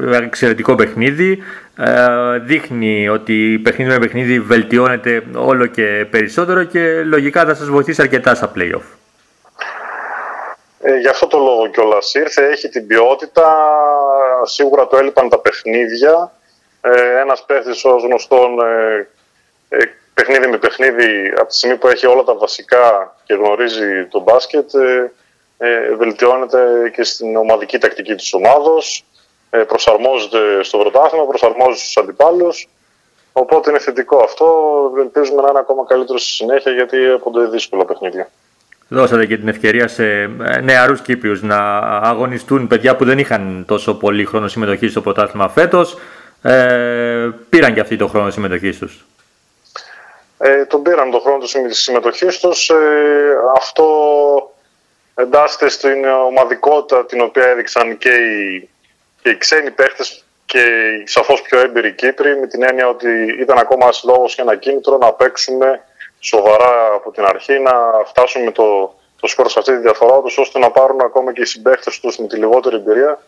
ε, 0.00 0.16
εξαιρετικό 0.16 0.74
παιχνίδι. 0.74 1.42
Ε, 1.76 2.38
δείχνει 2.38 3.08
ότι 3.08 3.60
παιχνίδι 3.62 3.90
με 3.90 3.98
παιχνίδι 3.98 4.40
βελτιώνεται 4.40 5.22
όλο 5.34 5.66
και 5.66 6.06
περισσότερο 6.10 6.64
και 6.64 7.02
λογικά 7.02 7.44
θα 7.44 7.54
σας 7.54 7.68
βοηθήσει 7.68 8.02
αρκετά 8.02 8.34
στα 8.34 8.52
play-off. 8.56 8.82
Ε, 10.80 10.98
γι' 10.98 11.08
αυτό 11.08 11.26
το 11.26 11.38
λόγο 11.38 11.68
κιόλας 11.70 12.14
ήρθε. 12.14 12.46
Έχει 12.46 12.68
την 12.68 12.86
ποιότητα. 12.86 13.56
Σίγουρα 14.44 14.86
το 14.86 14.96
έλειπαν 14.96 15.28
τα 15.28 15.38
παιχνίδια. 15.38 16.32
Ε, 16.80 17.20
Ένας 17.20 17.44
παίχτης 17.44 17.84
ω 17.84 17.90
γνωστόν 17.90 18.60
ε, 18.60 19.08
ε, 19.68 19.78
παιχνίδι 20.14 20.46
με 20.46 20.58
παιχνίδι, 20.58 21.32
από 21.36 21.46
τη 21.46 21.54
στιγμή 21.56 21.76
που 21.76 21.88
έχει 21.88 22.06
όλα 22.06 22.22
τα 22.22 22.34
βασικά 22.34 23.16
και 23.24 23.34
γνωρίζει 23.34 24.06
το 24.10 24.20
μπάσκετ, 24.20 24.70
ε, 25.62 25.68
ε, 25.68 25.94
βελτιώνεται 25.94 26.90
και 26.94 27.04
στην 27.04 27.36
ομαδική 27.36 27.78
τακτική 27.78 28.14
της 28.14 28.32
ομάδος, 28.34 29.04
ε, 29.50 29.58
προσαρμόζεται 29.58 30.62
στο 30.62 30.78
πρωτάθλημα, 30.78 31.26
προσαρμόζεται 31.26 31.76
στους 31.76 31.96
αντιπάλους. 31.96 32.68
Οπότε 33.32 33.70
είναι 33.70 33.78
θετικό 33.78 34.16
αυτό. 34.18 34.46
Ελπίζουμε 34.98 35.42
να 35.42 35.48
είναι 35.48 35.58
ακόμα 35.58 35.84
καλύτερο 35.88 36.18
στη 36.18 36.28
συνέχεια 36.28 36.72
γιατί 36.72 36.96
έρχονται 37.04 37.46
δύσκολα 37.46 37.84
παιχνίδια. 37.84 38.30
Δώσατε 38.88 39.26
και 39.26 39.36
την 39.36 39.48
ευκαιρία 39.48 39.88
σε 39.88 40.04
ε, 40.04 40.60
νεαρούς 40.62 41.00
Κύπριους 41.00 41.42
να 41.42 41.78
αγωνιστούν 41.78 42.66
παιδιά 42.66 42.96
που 42.96 43.04
δεν 43.04 43.18
είχαν 43.18 43.64
τόσο 43.68 43.94
πολύ 43.94 44.24
χρόνο 44.24 44.48
συμμετοχή 44.48 44.88
στο 44.88 45.00
πρωτάθλημα 45.00 45.48
φέτος. 45.48 45.96
Ε, 46.42 47.28
πήραν 47.48 47.74
και 47.74 47.80
αυτοί 47.80 47.96
το 47.96 48.06
χρόνο 48.06 48.30
συμμετοχής 48.30 48.78
τους; 48.78 49.04
Ε, 50.38 50.64
τον 50.64 50.82
πήραν 50.82 51.10
τον 51.10 51.20
χρόνο 51.20 51.38
της 51.38 51.78
συμμετοχής 51.78 52.38
τους. 52.38 52.68
Ε, 52.68 52.74
αυτό 53.56 53.84
εντάσσεται 55.14 55.68
στην 55.68 56.04
ομαδικότητα 56.04 57.06
την 57.06 57.20
οποία 57.20 57.46
έδειξαν 57.46 57.98
και 57.98 58.14
οι, 58.14 58.68
και 59.22 59.30
οι 59.30 59.36
ξένοι 59.36 59.70
παίχτες 59.70 60.24
και 60.44 60.58
οι 60.58 61.06
σαφώς 61.06 61.42
πιο 61.42 61.58
έμπειροι 61.58 61.92
Κύπροι 61.92 62.38
με 62.38 62.46
την 62.46 62.62
έννοια 62.62 62.88
ότι 62.88 63.36
ήταν 63.40 63.58
ακόμα 63.58 63.84
ένας 63.84 64.02
λόγος 64.04 64.34
και 64.34 64.42
ένα 64.42 64.56
κίνητρο 64.56 64.98
να 64.98 65.12
παίξουμε 65.12 65.84
σοβαρά 66.18 66.94
από 66.94 67.10
την 67.10 67.24
αρχή, 67.24 67.58
να 67.58 67.72
φτάσουμε 68.06 68.50
το, 68.50 68.94
το 69.20 69.26
σκορ 69.26 69.48
σε 69.48 69.58
αυτή 69.58 69.72
τη 69.72 69.80
διαφορά 69.80 70.20
τους 70.20 70.38
ώστε 70.38 70.58
να 70.58 70.70
πάρουν 70.70 71.00
ακόμα 71.00 71.32
και 71.32 71.40
οι 71.40 71.44
συμπαίχτες 71.44 72.00
τους 72.00 72.18
με 72.18 72.26
τη 72.26 72.36
λιγότερη 72.36 72.76
εμπειρία 72.76 73.22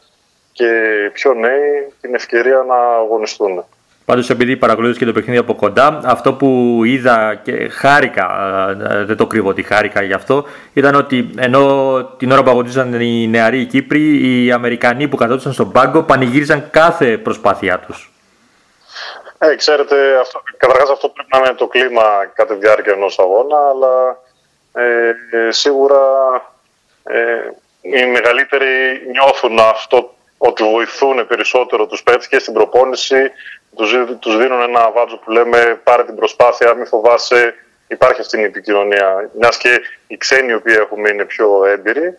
και 0.53 0.71
πιο 1.13 1.35
νέοι 1.35 1.93
την 2.01 2.15
ευκαιρία 2.15 2.65
να 2.69 2.77
αγωνιστούν. 2.77 3.65
Πάντως, 4.05 4.31
επειδή 4.31 4.57
παρακολούθησα 4.57 4.99
και 4.99 5.05
το 5.05 5.13
παιχνίδι 5.13 5.39
από 5.39 5.55
κοντά, 5.55 6.01
αυτό 6.05 6.33
που 6.33 6.81
είδα 6.85 7.41
και 7.43 7.69
χάρηκα, 7.69 8.27
ε, 8.91 9.05
δεν 9.05 9.17
το 9.17 9.27
κρύβω 9.27 9.49
ότι 9.49 9.63
χάρηκα 9.63 10.03
γι' 10.03 10.13
αυτό, 10.13 10.45
ήταν 10.73 10.95
ότι 10.95 11.31
ενώ 11.37 12.05
την 12.19 12.33
ώρα 12.33 12.43
που 12.43 12.51
αγωνίζαν 12.51 13.01
οι 13.01 13.29
νεαροί 13.29 13.61
οι 13.61 13.65
Κύπροι, 13.65 14.45
οι 14.45 14.53
Αμερικανοί 14.53 15.09
που 15.09 15.17
καθόντουσαν 15.17 15.53
στον 15.53 15.73
πάγκο 15.73 16.03
πανηγύριζαν 16.03 16.71
κάθε 16.71 17.19
προσπάθειά 17.19 17.79
τους. 17.79 18.13
Ε, 19.39 19.55
ξέρετε, 19.55 19.97
αυτό, 20.21 20.43
καταρχάς 20.57 20.91
αυτό 20.91 21.09
πρέπει 21.09 21.29
να 21.33 21.39
είναι 21.39 21.55
το 21.57 21.67
κλίμα 21.67 22.03
κατά 22.35 22.55
τη 22.55 22.61
διάρκεια 22.61 22.93
ενός 22.93 23.19
αγώνα, 23.19 23.59
αλλά 23.69 24.19
ε, 24.73 25.15
ε, 25.31 25.51
σίγουρα 25.51 26.01
ε, 27.03 27.17
οι 27.81 28.07
μεγαλύτεροι 28.07 28.67
νιώθουν 29.11 29.59
αυτό 29.59 30.15
ότι 30.39 30.63
βοηθούν 30.63 31.27
περισσότερο 31.27 31.87
τους 31.87 32.03
παίκτες 32.03 32.29
και 32.29 32.39
στην 32.39 32.53
προπόνηση, 32.53 33.31
τους, 33.77 33.95
τους 34.19 34.37
δίνουν 34.37 34.61
ένα 34.61 34.91
βάτζο 34.95 35.17
που 35.17 35.31
λέμε 35.31 35.81
πάρε 35.85 36.05
την 36.05 36.15
προσπάθεια, 36.15 36.75
μην 36.75 36.87
φοβάσαι, 36.87 37.55
υπάρχει 37.87 38.21
αυτή 38.21 38.41
η 38.41 38.43
επικοινωνία. 38.43 39.31
Μιας 39.39 39.57
και 39.57 39.81
οι 40.07 40.17
ξένοι 40.17 40.51
οι 40.51 40.55
οποίοι 40.55 40.75
έχουμε 40.79 41.09
είναι 41.09 41.25
πιο 41.25 41.65
έμπειροι, 41.65 42.19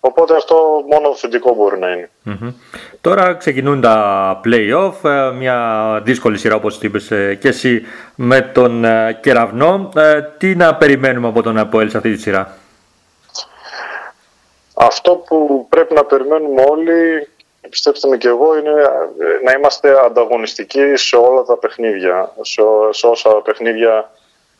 οπότε 0.00 0.36
αυτό 0.36 0.84
μόνο 0.90 1.14
θετικό 1.14 1.54
μπορεί 1.54 1.78
να 1.78 1.90
είναι. 1.90 2.10
Mm-hmm. 2.26 2.52
Τώρα 3.00 3.34
ξεκινούν 3.34 3.80
τα 3.80 4.40
play-off, 4.44 5.32
μια 5.34 6.00
δύσκολη 6.04 6.38
σειρά 6.38 6.54
όπως 6.54 6.82
είπες 6.82 7.06
και 7.38 7.48
εσύ 7.48 7.82
με 8.14 8.40
τον 8.40 8.84
Κεραυνό. 9.20 9.88
Τι 10.38 10.54
να 10.54 10.74
περιμένουμε 10.74 11.28
από 11.28 11.42
τον 11.42 11.58
Αποέλ 11.58 11.90
σε 11.90 11.96
αυτή 11.96 12.12
τη 12.12 12.20
σειρά; 12.20 12.56
Αυτό 14.74 15.14
που 15.14 15.66
πρέπει 15.68 15.94
να 15.94 16.04
περιμένουμε 16.04 16.62
όλοι, 16.68 17.28
πιστέψτε 17.68 18.08
με 18.08 18.16
και 18.16 18.28
εγώ, 18.28 18.56
είναι 18.56 18.70
ε, 19.18 19.44
να 19.44 19.52
είμαστε 19.52 20.04
ανταγωνιστικοί 20.04 20.96
σε 20.96 21.16
όλα 21.16 21.42
τα 21.42 21.56
παιχνίδια, 21.56 22.32
σε, 22.40 22.62
σε 22.90 23.06
όσα 23.06 23.30
παιχνίδια 23.30 24.10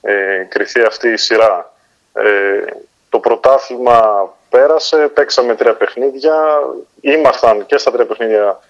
ε, 0.00 0.44
κρυθεί 0.48 0.82
αυτή 0.82 1.08
η 1.08 1.16
σειρά. 1.16 1.72
Ε, 2.12 2.64
το 3.08 3.18
πρωτάθλημα 3.18 4.30
πέρασε, 4.50 4.96
παίξαμε 4.96 5.54
τρία 5.54 5.74
παιχνίδια, 5.74 6.60
ήμασταν 7.00 7.66
και 7.66 7.78
στα 7.78 7.90
τρία 7.90 8.06
παιχνίδια 8.06 8.60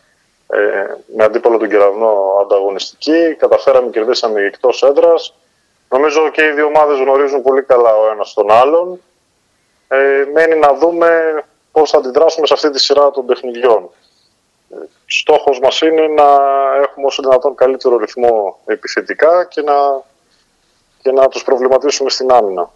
ε, 0.49 0.59
με 1.16 1.25
αντίπαλο 1.25 1.59
τον 1.59 1.68
κεραυνό 1.68 2.38
ανταγωνιστική, 2.42 3.35
καταφέραμε, 3.38 3.90
κερδίσαμε 3.90 4.40
εκτός 4.40 4.83
έδρας. 4.83 5.35
Νομίζω 5.88 6.31
και 6.31 6.44
οι 6.44 6.51
δύο 6.51 6.66
ομάδες 6.66 6.99
γνωρίζουν 6.99 7.42
πολύ 7.42 7.62
καλά 7.62 7.96
ο 7.96 8.11
ένας 8.12 8.33
τον 8.33 8.51
άλλον. 8.51 9.01
Ε, 9.88 10.25
μένει 10.33 10.59
να 10.59 10.75
δούμε 10.75 11.42
πώς 11.72 11.90
θα 11.90 11.99
αντιδράσουμε 11.99 12.46
σε 12.46 12.55
αυτή 12.55 12.70
τη 12.70 12.81
σειρά 12.81 13.11
των 13.11 13.27
παιχνιδιών. 13.27 13.90
Ε, 14.70 14.74
στόχος 15.07 15.59
μας 15.62 15.81
είναι 15.81 16.02
να 16.07 16.24
έχουμε 16.83 17.07
όσο 17.07 17.22
δυνατόν 17.22 17.55
καλύτερο 17.55 17.96
ρυθμό 17.96 18.61
επιθετικά 18.66 19.44
και 19.44 19.62
να, 19.62 19.72
και 21.02 21.12
να 21.12 21.29
τους 21.29 21.44
προβληματίσουμε 21.44 22.11
στην 22.11 22.31
άμυνα. 22.31 22.70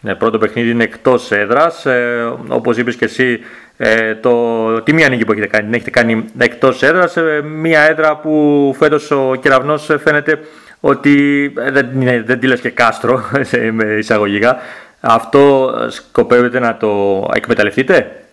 Ναι, 0.00 0.14
πρώτο 0.14 0.38
παιχνίδι 0.38 0.70
είναι 0.70 0.84
εκτός 0.84 1.30
έδρας. 1.30 1.86
Ε, 1.86 2.34
Όπως 2.48 2.76
είπες 2.76 2.96
και 2.96 3.04
εσύ, 3.04 3.40
ε, 3.76 4.14
το, 4.14 4.82
τι 4.82 4.92
μία 4.92 5.08
νίκη 5.08 5.24
που 5.24 5.32
έχετε 5.32 5.46
κάνει, 5.46 5.64
την 5.64 5.74
έχετε 5.74 5.90
κάνει 5.90 6.24
εκτός 6.38 6.82
έδρας. 6.82 7.16
Ε, 7.16 7.42
μία 7.42 7.80
έδρα 7.80 8.16
που 8.16 8.74
φέτος 8.78 9.10
ο 9.10 9.34
κεραυνός 9.34 9.90
φαίνεται 10.02 10.40
ότι 10.80 11.44
ε, 11.58 11.70
δεν, 11.70 11.88
δεν 12.24 12.40
τη 12.40 12.46
λες 12.46 12.60
και 12.60 12.70
κάστρο 12.70 13.22
με 13.72 13.84
εισαγωγικά. 13.84 14.58
Αυτό 15.00 15.74
σκοπεύετε 15.88 16.58
να 16.58 16.76
το 16.76 17.24
εκμεταλλευτείτε; 17.34 18.25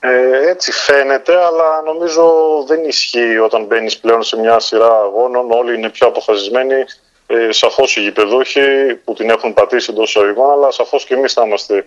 Ε, 0.00 0.48
έτσι 0.48 0.72
φαίνεται, 0.72 1.36
αλλά 1.36 1.82
νομίζω 1.84 2.24
δεν 2.66 2.84
ισχύει 2.84 3.38
όταν 3.38 3.64
μπαίνεις 3.64 3.98
πλέον 3.98 4.22
σε 4.22 4.38
μια 4.38 4.58
σειρά 4.58 5.00
αγώνων. 5.00 5.50
Όλοι 5.50 5.74
είναι 5.74 5.88
πιο 5.88 6.06
αποφασισμένοι 6.06 6.84
ε, 7.26 7.52
σαφώς 7.52 7.96
οι 7.96 8.00
γηπεδούχοι 8.00 8.94
που 9.04 9.14
την 9.14 9.30
έχουν 9.30 9.54
πατήσει 9.54 9.90
εντός 9.92 10.08
εισαγωγικών, 10.08 10.50
αλλά 10.50 10.70
σαφώς 10.70 11.04
και 11.04 11.14
εμείς 11.14 11.32
θα 11.32 11.42
είμαστε 11.46 11.84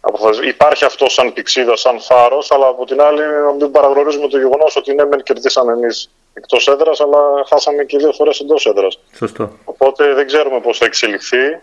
αποφασισμένοι. 0.00 0.50
Υπάρχει 0.50 0.84
αυτό 0.84 1.08
σαν 1.08 1.32
πηξίδα, 1.32 1.76
σαν 1.76 2.00
φάρος, 2.00 2.50
αλλά 2.50 2.66
από 2.66 2.86
την 2.86 3.00
άλλη 3.00 3.20
να 3.20 3.52
μην 3.52 3.70
παραγνωρίζουμε 3.70 4.28
το 4.28 4.38
γεγονός 4.38 4.76
ότι 4.76 4.94
ναι, 4.94 5.04
μεν 5.04 5.22
κερδίσαμε 5.22 5.72
εμείς 5.72 6.10
εκτός 6.34 6.68
έδρας, 6.68 7.00
αλλά 7.00 7.18
χάσαμε 7.48 7.84
και 7.84 7.98
δύο 7.98 8.12
φορές 8.12 8.40
εντός 8.40 8.66
έδρας. 8.66 9.00
Σωστό. 9.16 9.50
Οπότε 9.64 10.14
δεν 10.14 10.26
ξέρουμε 10.26 10.60
πώς 10.60 10.78
θα 10.78 10.84
εξελιχθεί. 10.84 11.60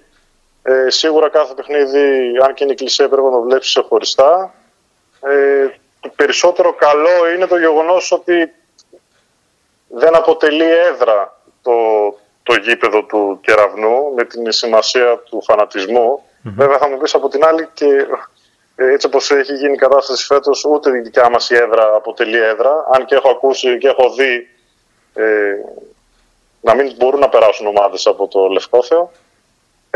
Ε, 0.64 0.90
σίγουρα 0.90 1.30
κάθε 1.30 1.54
παιχνίδι, 1.54 2.32
αν 2.46 2.54
και 2.54 2.64
είναι 2.64 2.74
κλεισέ, 2.74 3.08
πρέπει 3.08 3.24
να 3.24 3.32
το 3.32 3.42
βλέπεις 3.42 3.68
ξεχωριστά. 3.68 4.54
Ε, 5.22 5.68
το 5.68 5.74
περισσότερο 6.16 6.74
καλό 6.74 7.30
είναι 7.36 7.48
το 7.48 7.58
γεγονός 7.58 8.12
ότι 8.12 8.54
δεν 9.88 10.16
αποτελεί 10.16 10.72
έδρα 10.72 11.42
το, 11.62 11.72
το 12.44 12.56
γήπεδο 12.56 13.04
του 13.04 13.40
κεραυνού 13.42 14.14
με 14.16 14.24
την 14.24 14.52
σημασία 14.52 15.18
του 15.18 15.44
φανατισμού. 15.44 16.22
Βέβαια 16.56 16.78
θα 16.78 16.90
μου 16.90 16.98
πεις 16.98 17.14
από 17.14 17.30
την 17.30 17.46
άλλη 17.46 17.70
και 17.74 18.08
ε, 18.76 18.92
έτσι 18.92 19.08
όπως 19.08 19.32
έχει 19.32 19.54
γίνει 19.54 19.74
η 19.74 19.78
κατάσταση 19.78 20.26
φέτος 20.26 20.66
ούτε 20.66 20.98
η 20.98 21.02
δικιά 21.02 21.30
μας 21.30 21.50
η 21.50 21.56
έδρα 21.56 21.96
αποτελεί 21.96 22.38
έδρα 22.38 22.86
αν 22.94 23.06
και 23.06 23.16
έχω 23.16 23.30
ακούσει 23.30 23.78
και 23.78 23.88
έχω 23.88 24.14
δει 24.14 24.48
ε, 25.14 25.54
να 26.62 26.76
μην 26.76 26.94
μπορούν 26.98 27.20
να 27.20 27.30
περάσουν 27.30 27.68
ομάδες 27.68 28.08
από 28.08 28.28
το 28.28 28.48
Λευκόθεο. 28.48 29.12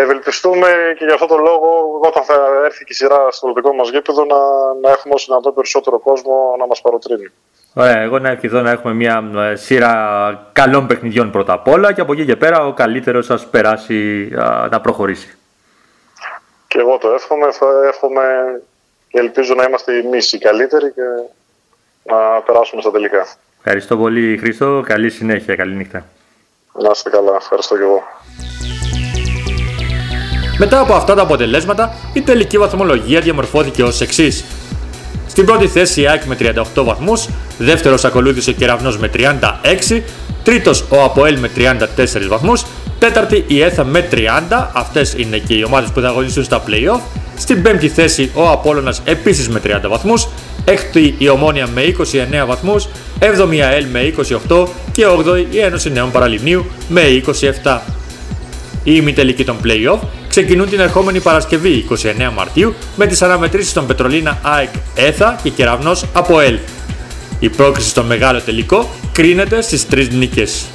Ευελπιστούμε 0.02 0.68
και 0.98 1.06
για 1.06 1.14
αυτό 1.14 1.26
το 1.26 1.38
λόγο, 1.38 2.00
όταν 2.04 2.24
θα 2.24 2.36
έρθει 2.66 2.84
και 2.84 2.94
η 2.94 2.96
σειρά 2.96 3.32
στο 3.32 3.54
δικό 3.54 3.74
μας 3.74 3.90
γήπεδο, 3.90 4.26
να, 4.26 4.40
να 4.82 4.90
έχουμε 4.90 5.14
όσο 5.14 5.26
δυνατόν 5.28 5.54
περισσότερο 5.54 6.00
κόσμο 6.00 6.56
να 6.60 6.66
μας 6.68 6.82
παροτρύνει. 6.82 7.28
Ωραία, 7.74 8.00
εγώ 8.00 8.20
να 8.20 8.30
ευχηθώ 8.30 8.62
να 8.62 8.72
έχουμε 8.72 8.94
μια 8.94 9.32
ε, 9.36 9.56
σειρά 9.56 9.94
καλών 10.54 10.88
παιχνιδιών 10.88 11.32
πρώτα 11.32 11.54
απ' 11.54 11.68
όλα 11.68 11.94
και 11.94 12.02
από 12.02 12.14
εκεί 12.14 12.26
και 12.26 12.36
πέρα 12.36 12.66
ο 12.66 12.74
καλύτερος 12.74 13.26
σας 13.26 13.46
περάσει 13.46 14.30
να 14.70 14.82
προχωρήσει. 14.82 15.38
Και 16.68 16.80
εγώ 16.80 16.98
το 16.98 17.10
εύχομαι, 17.10 17.52
θα 17.52 17.68
εύχομαι 17.88 18.24
και 19.08 19.20
ελπίζω 19.20 19.54
να 19.54 19.64
είμαστε 19.64 19.98
εμείς 19.98 20.34
οι 20.34 20.38
καλύτεροι 20.38 20.92
και 20.92 21.02
να 22.04 22.42
περάσουμε 22.46 22.82
στα 22.82 22.92
τελικά. 22.92 23.28
Ευχαριστώ 23.58 23.98
πολύ 23.98 24.38
Χρήστο, 24.38 24.84
καλή 24.86 25.10
συνέχεια, 25.10 25.56
καλή 25.56 25.76
νύχτα. 25.76 26.06
Να 26.74 26.90
είστε 26.94 27.10
καλά, 27.10 27.36
ευχαριστώ 27.36 27.78
και 27.78 27.84
εγώ. 27.84 28.04
Μετά 30.64 30.80
από 30.80 30.94
αυτά 30.94 31.14
τα 31.14 31.22
αποτελέσματα, 31.22 31.96
η 32.14 32.22
τελική 32.22 32.58
βαθμολογία 32.58 33.22
διαμορφώθηκε 33.22 33.84
ως 33.84 34.02
εξής. 34.02 34.44
Στην 35.28 35.46
πρώτη 35.46 35.68
θέση 35.68 36.02
η 36.02 36.08
ΑΕΚ 36.08 36.24
με 36.26 36.36
38 36.40 36.84
βαθμούς, 36.84 37.28
δεύτερος 37.58 38.06
ακολούθησε 38.06 38.50
ο 38.50 38.54
Κεραυνός 38.54 38.98
με 38.98 39.08
36, 39.08 40.02
τρίτος 40.44 40.86
ο 40.90 41.04
Αποέλ 41.04 41.40
με 41.40 41.50
34 41.56 42.28
βαθμούς, 42.28 42.66
τέταρτη 43.00 43.44
η 43.48 43.62
ΕΘΑ 43.62 43.84
με 43.84 44.08
30, 44.12 44.72
αυτές 44.74 45.14
είναι 45.18 45.38
και 45.38 45.54
οι 45.54 45.64
ομάδες 45.64 45.90
που 45.90 46.00
θα 46.00 46.08
αγωνιστούν 46.08 46.44
στα 46.44 46.64
play-off, 46.68 47.02
στην 47.38 47.62
πέμπτη 47.62 47.90
θέση 47.90 48.32
ο 48.34 48.50
Απόλλωνας 48.50 49.02
επίσης 49.06 49.50
με 49.50 49.60
30 49.60 49.90
βαθμούς, 49.90 50.28
έκτη 50.66 51.16
η 51.18 51.30
Ομόνια 51.30 51.68
με 51.74 51.82
29 51.82 52.46
βαθμούς, 52.46 52.88
7η 53.20 53.56
η 53.56 53.62
ΑΕΛ 53.62 53.86
με 53.92 54.14
28 54.48 54.68
και 54.92 55.06
8η 55.08 55.46
η 55.50 55.60
Ένωση 55.60 55.92
Νέων 55.92 56.12
Παραλιμνίου 56.12 56.66
με 56.88 57.02
27. 57.64 57.80
Η 58.84 58.92
ημιτελική 58.96 59.44
των 59.44 59.58
play-off 59.64 60.00
ξεκινούν 60.28 60.70
την 60.70 60.80
ερχόμενη 60.80 61.20
Παρασκευή 61.20 61.86
29 61.90 61.96
Μαρτίου 62.36 62.74
με 62.96 63.08
τις 63.08 63.22
αναμετρήσεις 63.22 63.74
των 63.74 63.86
Πετρολίνα 63.86 64.40
ΑΕΚ 64.42 64.70
ΕΘΑ 64.96 65.40
και 65.44 65.50
Κεραυνός 65.50 66.06
από 66.14 66.40
ΕΛ. 66.40 66.58
Η 67.40 67.50
πρόκριση 67.50 67.90
στο 67.90 68.04
μεγάλο 68.04 68.42
τελικό 68.42 68.90
κρίνεται 69.12 69.62
στις 69.62 69.88
τρεις 69.88 70.10
νίκες. 70.10 70.66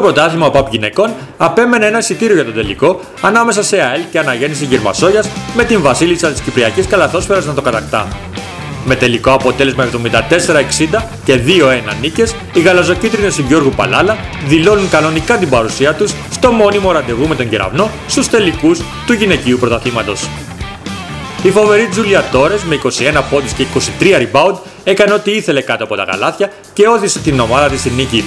Στο 0.00 0.12
πρωτάθλημα 0.12 0.46
ο 0.46 0.50
ΠΑΠ 0.50 0.70
γυναικών 0.70 1.10
απέμενε 1.36 1.86
ένα 1.86 1.98
εισιτήριο 1.98 2.34
για 2.34 2.44
το 2.44 2.50
τελικό 2.50 3.00
ανάμεσα 3.20 3.62
σε 3.62 3.76
ΑΕΛ 3.80 4.00
και 4.10 4.18
Αναγέννηση 4.18 4.64
Γερμασόγιας 4.64 5.28
με 5.54 5.64
την 5.64 5.82
Βασίλισσα 5.82 6.28
της 6.28 6.40
Κυπριακής 6.40 6.86
Καλαθόσφαιρας 6.86 7.46
να 7.46 7.54
το 7.54 7.62
κατακτά. 7.62 8.08
Με 8.84 8.94
τελικό 8.94 9.32
αποτέλεσμα 9.32 9.84
74-60 9.84 11.02
και 11.24 11.40
2-1 11.46 11.96
νίκες, 12.00 12.34
οι 12.52 12.60
γαλαζοκίτρινες 12.60 13.34
του 13.34 13.44
Γιώργου 13.48 13.72
Παλάλα 13.76 14.16
δηλώνουν 14.46 14.90
κανονικά 14.90 15.36
την 15.36 15.48
παρουσία 15.48 15.94
τους 15.94 16.12
στο 16.30 16.52
μόνιμο 16.52 16.92
ραντεβού 16.92 17.28
με 17.28 17.34
τον 17.34 17.48
Κεραυνό 17.48 17.90
στους 18.06 18.28
τελικούς 18.28 18.80
του 19.06 19.12
γυναικείου 19.12 19.58
πρωταθλήματος. 19.58 20.28
Η 21.42 21.50
φοβερή 21.50 21.86
Τζούλια 21.86 22.24
Τόρες 22.32 22.62
με 22.62 22.74
21 22.74 23.22
πόντους 23.30 23.52
και 23.52 23.66
23 24.00 24.18
rebound 24.18 24.54
έκανε 24.84 25.12
ό,τι 25.12 25.30
ήθελε 25.30 25.60
κάτω 25.60 25.84
από 25.84 25.96
τα 25.96 26.02
γαλάθια 26.02 26.52
και 26.72 26.86
ώθησε 26.86 27.18
την 27.18 27.40
ομάδα 27.40 27.68
της 27.68 27.80
στη 27.80 27.90
νίκη 27.90 28.24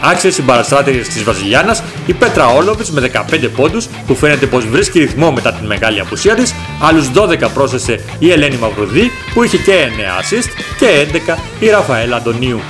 άξιες 0.00 0.34
συμπαραστράτηρε 0.34 0.98
της 0.98 1.22
Βραζιλιάνας, 1.22 1.82
η 2.06 2.12
Πέτρα 2.12 2.46
Όλοβιτς 2.46 2.90
με 2.90 3.00
15 3.00 3.48
πόντους 3.48 3.86
που 4.06 4.14
φαίνεται 4.14 4.46
πως 4.46 4.66
βρίσκει 4.66 4.98
ρυθμό 4.98 5.32
μετά 5.32 5.52
την 5.52 5.66
μεγάλη 5.66 6.00
απουσία 6.00 6.34
της, 6.34 6.54
άλλους 6.80 7.10
12 7.14 7.48
πρόσθεσε 7.54 8.00
η 8.18 8.30
Ελένη 8.30 8.56
Μαυρουδή 8.56 9.10
που 9.34 9.42
είχε 9.42 9.56
και 9.56 9.72
9 9.72 10.20
assist 10.20 10.48
και 10.78 10.86
11 11.28 11.38
η 11.60 11.68
Ραφαέλα 11.68 12.16
Αντωνίου. 12.16 12.60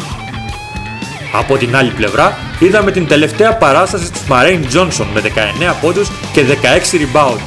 Από 1.32 1.56
την 1.56 1.76
άλλη 1.76 1.90
πλευρά 1.90 2.38
είδαμε 2.58 2.90
την 2.90 3.06
τελευταία 3.06 3.56
παράσταση 3.56 4.10
της 4.10 4.22
Μαρέιν 4.28 4.66
Τζόνσον 4.66 5.06
με 5.14 5.20
19 5.20 5.74
πόντους 5.80 6.10
και 6.32 6.42
16 6.42 6.96
rebound 6.96 7.38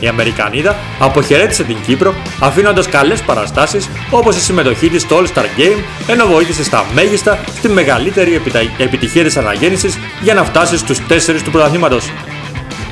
η 0.00 0.06
Αμερικανίδα 0.06 0.76
αποχαιρέτησε 0.98 1.64
την 1.64 1.76
Κύπρο 1.86 2.14
αφήνοντας 2.40 2.88
καλές 2.88 3.22
παραστάσεις 3.22 3.88
όπως 4.10 4.36
η 4.36 4.40
συμμετοχή 4.40 4.88
της 4.88 5.02
στο 5.02 5.16
All-Star 5.16 5.44
Game 5.60 5.82
ενώ 6.08 6.26
βοήθησε 6.26 6.64
στα 6.64 6.84
μέγιστα 6.94 7.38
στη 7.46 7.68
μεγαλύτερη 7.68 8.40
επιτυχία 8.78 9.24
της 9.24 9.36
αναγέννησης 9.36 9.98
για 10.22 10.34
να 10.34 10.44
φτάσει 10.44 10.78
στους 10.78 11.00
4 11.08 11.42
του 11.44 11.50
πρωταθλήματος. 11.50 12.12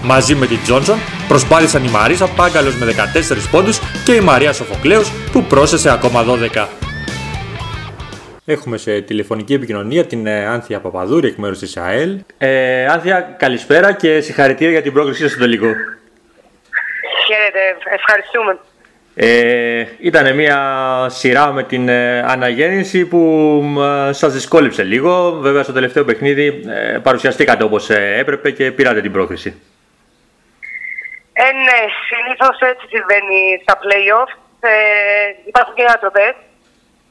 Μαζί 0.03 0.35
με 0.35 0.47
την 0.47 0.59
Τζόνσον 0.63 0.99
προσπάθησαν 1.29 1.85
η 1.85 1.89
Μαρίσα 1.89 2.27
Πάγκαλος 2.27 2.75
με 2.77 2.87
14 2.87 3.49
πόντους 3.51 3.79
και 4.05 4.13
η 4.13 4.21
Μαρία 4.21 4.53
Σοφοκλέους 4.53 5.11
που 5.33 5.43
πρόσθεσε 5.43 5.91
ακόμα 5.91 6.25
12. 6.55 6.67
Έχουμε 8.47 8.77
σε 8.77 9.01
τηλεφωνική 9.01 9.55
επικοινωνία 9.55 10.05
την 10.05 10.27
ε, 10.27 10.47
Άνθια 10.47 10.81
Παπαδούρη 10.81 11.29
εκ 11.29 11.37
μέρους 11.37 11.59
της 11.59 11.77
ΑΕΛ. 11.77 12.19
Ε, 12.39 12.87
Άνθια, 12.87 13.21
καλησπέρα 13.39 13.93
και 13.93 14.21
συγχαρητήρια 14.21 14.73
για 14.73 14.83
την 14.83 14.93
πρόκληση 14.93 15.29
στο 15.29 15.39
τελικό. 15.39 15.67
Χαίρετε, 17.27 17.77
ευχαριστούμε. 17.91 18.59
Ε, 19.17 19.87
ήταν 19.99 20.35
μια 20.35 20.59
σειρά 21.11 21.53
με 21.53 21.63
την 21.63 21.89
ε, 21.89 22.19
αναγέννηση 22.19 23.07
που 23.07 23.21
ε, 24.09 24.13
σας 24.13 24.33
δυσκόλυψε 24.33 24.83
λίγο. 24.83 25.31
Βέβαια 25.31 25.63
στο 25.63 25.73
τελευταίο 25.73 26.05
παιχνίδι 26.05 26.63
ε, 26.69 26.99
παρουσιαστήκατε 27.03 27.65
όπως 27.65 27.91
ε, 27.91 28.17
έπρεπε 28.19 28.51
και 28.51 28.73
πήρατε 28.73 29.01
την 29.01 29.13
πρόκριση. 29.13 29.63
Ε, 31.33 31.53
ναι, 31.53 31.81
συνήθως 32.09 32.59
έτσι 32.61 32.87
συμβαίνει 32.89 33.61
στα 33.63 33.79
playoff. 33.83 34.31
Ε, 34.61 34.71
υπάρχουν 35.47 35.75
και 35.75 35.85
ανατροπέ. 35.85 36.35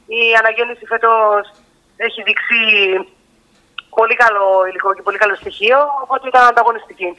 Η 0.06 0.22
αναγέννηση 0.38 0.86
φέτος 0.86 1.52
έχει 1.96 2.22
δείξει 2.22 2.58
πολύ 3.90 4.14
καλό 4.14 4.66
υλικό 4.68 4.94
και 4.94 5.02
πολύ 5.02 5.18
καλό 5.18 5.34
στοιχείο, 5.34 5.78
οπότε 6.02 6.28
ήταν 6.28 6.46
ανταγωνιστική. 6.46 7.16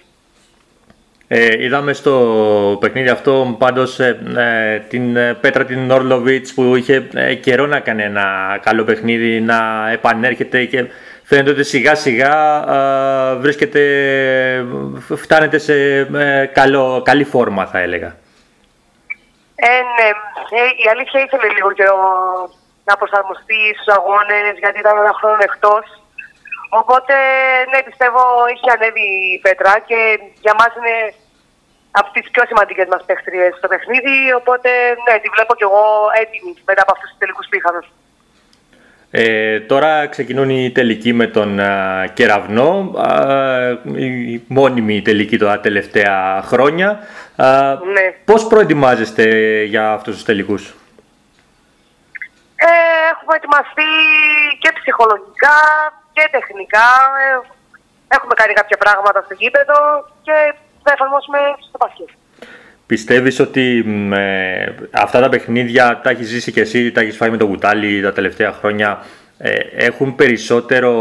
Ε, 1.28 1.64
είδαμε 1.64 1.94
στο 1.94 2.78
παιχνίδι 2.80 3.10
αυτό 3.10 3.56
πάντως 3.60 4.00
ε, 4.00 4.20
ε, 4.38 4.80
την 4.80 5.16
ε, 5.16 5.34
Πέτρα 5.34 5.66
την 5.66 5.92
Ορλοβίτς 5.92 6.54
που 6.54 6.76
είχε 6.76 7.10
καιρό 7.42 7.66
να 7.66 7.80
κάνει 7.80 8.04
ένα 8.04 8.60
καλό 8.62 8.84
παιχνίδι, 8.84 9.42
να 9.42 9.90
επανέρχεται 9.92 10.66
και 10.66 10.86
φαίνεται 11.24 11.50
ότι 11.50 11.64
σιγά 11.64 11.96
σιγά 11.96 12.64
βρίσκεται, 13.40 13.82
φτάνεται 15.16 15.58
σε 15.58 16.04
καλό, 16.54 17.02
καλή 17.06 17.24
φόρμα 17.24 17.66
θα 17.66 17.80
έλεγα. 17.80 18.16
Ε, 19.56 19.68
ναι, 19.68 20.10
η 20.84 20.90
αλήθεια 20.92 21.22
ήθελε 21.22 21.54
λίγο 21.54 21.72
καιρό 21.72 21.98
να 22.84 22.98
προσαρμοστεί 22.98 23.60
στους 23.74 23.96
αγώνες 23.96 24.58
γιατί 24.60 24.80
ήταν 24.80 24.98
ένα 24.98 25.14
χρόνο 25.20 25.38
εκτός. 25.40 26.05
Οπότε, 26.82 27.16
ναι, 27.72 27.80
πιστεύω 27.90 28.22
είχε 28.54 28.70
ανέβει 28.76 29.08
η 29.36 29.40
Πέτρα 29.46 29.74
και 29.90 30.00
για 30.46 30.56
μας 30.60 30.72
είναι 30.78 30.98
από 31.92 32.10
τις 32.12 32.30
πιο 32.32 32.44
σημαντικές 32.46 32.88
μας 32.90 33.04
παίχτριες 33.06 33.56
στο 33.58 33.68
παιχνίδι, 33.68 34.34
οπότε 34.40 34.70
ναι, 35.06 35.20
τη 35.20 35.30
βλέπω 35.36 35.56
κι 35.56 35.64
εγώ 35.64 35.84
έτοιμη 36.22 36.54
μετά 36.66 36.82
από 36.82 36.92
αυτούς 36.96 37.10
τους 37.10 37.18
τελικούς 37.18 37.48
που 37.50 37.58
Ε, 39.12 39.60
τώρα 39.60 40.08
ξεκινούν 40.08 40.50
οι 40.50 40.72
τελικοί 40.72 41.14
με 41.14 41.28
τον 41.28 41.60
α, 41.60 42.08
Κεραυνό, 42.14 42.94
α, 42.98 43.10
η 43.96 44.44
μόνιμη 44.48 45.02
τελική 45.02 45.38
τα 45.38 45.60
τελευταία 45.60 46.42
χρόνια. 46.46 46.90
Α, 47.36 47.74
ναι. 47.74 48.06
Πώς 48.26 48.48
προετοιμάζεστε 48.48 49.24
για 49.64 49.92
αυτούς 49.92 50.14
τους 50.14 50.24
τελικούς; 50.24 50.74
Ε, 52.56 52.68
έχουμε 53.12 53.36
ετοιμαστεί 53.36 53.90
και 54.60 54.72
ψυχολογικά 54.80 55.58
και 56.16 56.28
τεχνικά. 56.32 56.88
Ε, 57.24 57.30
έχουμε 58.16 58.34
κάνει 58.34 58.54
κάποια 58.54 58.78
πράγματα 58.78 59.20
στο 59.26 59.34
γήπεδο 59.34 59.78
και 60.26 60.36
θα 60.84 60.92
εφαρμόσουμε 60.96 61.40
στο 61.68 61.78
μπάσκετ. 61.80 62.10
Πιστεύεις 62.86 63.40
ότι 63.40 63.84
με 63.86 64.26
αυτά 64.92 65.20
τα 65.22 65.30
παιχνίδια 65.30 66.00
τα 66.04 66.10
έχεις 66.10 66.28
ζήσει 66.28 66.52
και 66.52 66.62
εσύ, 66.62 66.92
τα 66.92 67.02
έχεις 67.02 67.18
φάει 67.18 67.30
με 67.30 67.38
το 67.38 67.48
κουτάλι 67.48 68.02
τα 68.02 68.14
τελευταία 68.14 68.52
χρόνια, 68.52 69.06
ε, 69.38 69.52
έχουν 69.88 70.16
περισσότερο 70.16 70.92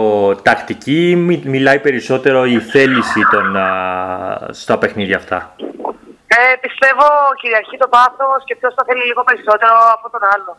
τακτική 0.43 1.11
ή 1.11 1.17
μιλάει 1.55 1.79
περισσότερο 1.79 2.45
η 2.45 2.59
θέληση 2.61 3.21
των, 3.31 3.57
α, 3.57 3.69
στα 4.51 4.79
παιχνίδια 4.79 5.17
αυτά; 5.17 5.57
Ε, 6.27 6.57
πιστεύω 6.61 7.07
κυριαρχεί 7.41 7.77
το 7.77 7.89
πάθος 7.89 8.45
και 8.45 8.57
ποιος 8.57 8.75
θα 8.75 8.85
θέλει 8.87 9.05
λίγο 9.05 9.23
περισσότερο 9.25 9.75
από 9.97 10.11
τον 10.11 10.21
άλλο. 10.35 10.57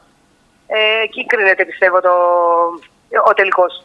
Ε, 0.68 1.02
εκεί 1.04 1.26
κρίνεται 1.26 1.66
πιστεύω 1.66 2.02
το, 2.02 2.14
ο 3.30 3.34
τελικός. 3.34 3.84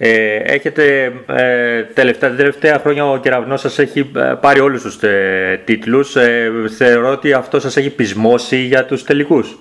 Ε, 0.00 0.36
έχετε 0.36 1.12
ε, 1.26 1.82
τελευταία, 1.82 2.34
τελευταία 2.34 2.78
χρόνια 2.78 3.06
ο 3.10 3.16
κεραυνός 3.16 3.60
σας 3.60 3.78
έχει 3.78 4.10
ε, 4.16 4.34
πάρει 4.40 4.60
όλους 4.60 4.82
τους 4.82 5.02
ε, 5.02 5.60
τίτλους. 5.64 6.16
Ε, 6.16 6.52
θεωρώ 6.76 7.08
ότι 7.10 7.32
αυτό 7.32 7.60
σας 7.60 7.76
έχει 7.76 7.90
πεισμώσει 7.90 8.56
για 8.56 8.84
τους 8.84 9.04
τελικούς. 9.04 9.58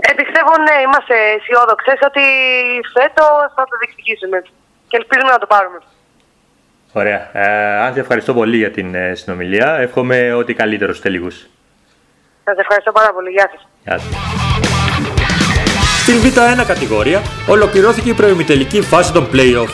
Ε, 0.00 0.12
πιστεύω 0.12 0.50
ναι, 0.56 0.82
είμαστε 0.84 1.14
αισιόδοξες 1.36 1.98
ότι 2.06 2.24
φέτος 2.92 3.52
θα 3.54 3.64
το 3.70 3.76
διεκδικήσουμε 3.80 4.42
και 4.88 4.96
ελπίζουμε 4.96 5.32
να 5.32 5.38
το 5.38 5.46
πάρουμε. 5.46 5.78
Ωραία. 6.92 7.30
Ε, 7.32 7.80
αν 7.80 7.96
ευχαριστώ 7.96 8.34
πολύ 8.34 8.56
για 8.56 8.70
την 8.70 8.94
ε, 8.94 9.14
συνομιλία. 9.14 9.78
Εύχομαι 9.78 10.32
ό,τι 10.32 10.54
καλύτερο 10.54 10.90
στους 10.90 11.04
τελικούς. 11.04 11.46
Σας 12.44 12.56
ευχαριστώ 12.58 12.92
πάρα 12.92 13.12
πολύ. 13.12 13.30
Γεια 13.30 13.50
σας. 13.52 13.68
Γεια 13.84 13.98
σας. 13.98 14.77
Στην 16.08 16.20
Β1 16.22 16.64
κατηγορία 16.66 17.22
ολοκληρώθηκε 17.46 18.10
η 18.10 18.12
προημιτελική 18.12 18.80
φάση 18.80 19.12
των 19.12 19.28
play-off. 19.32 19.68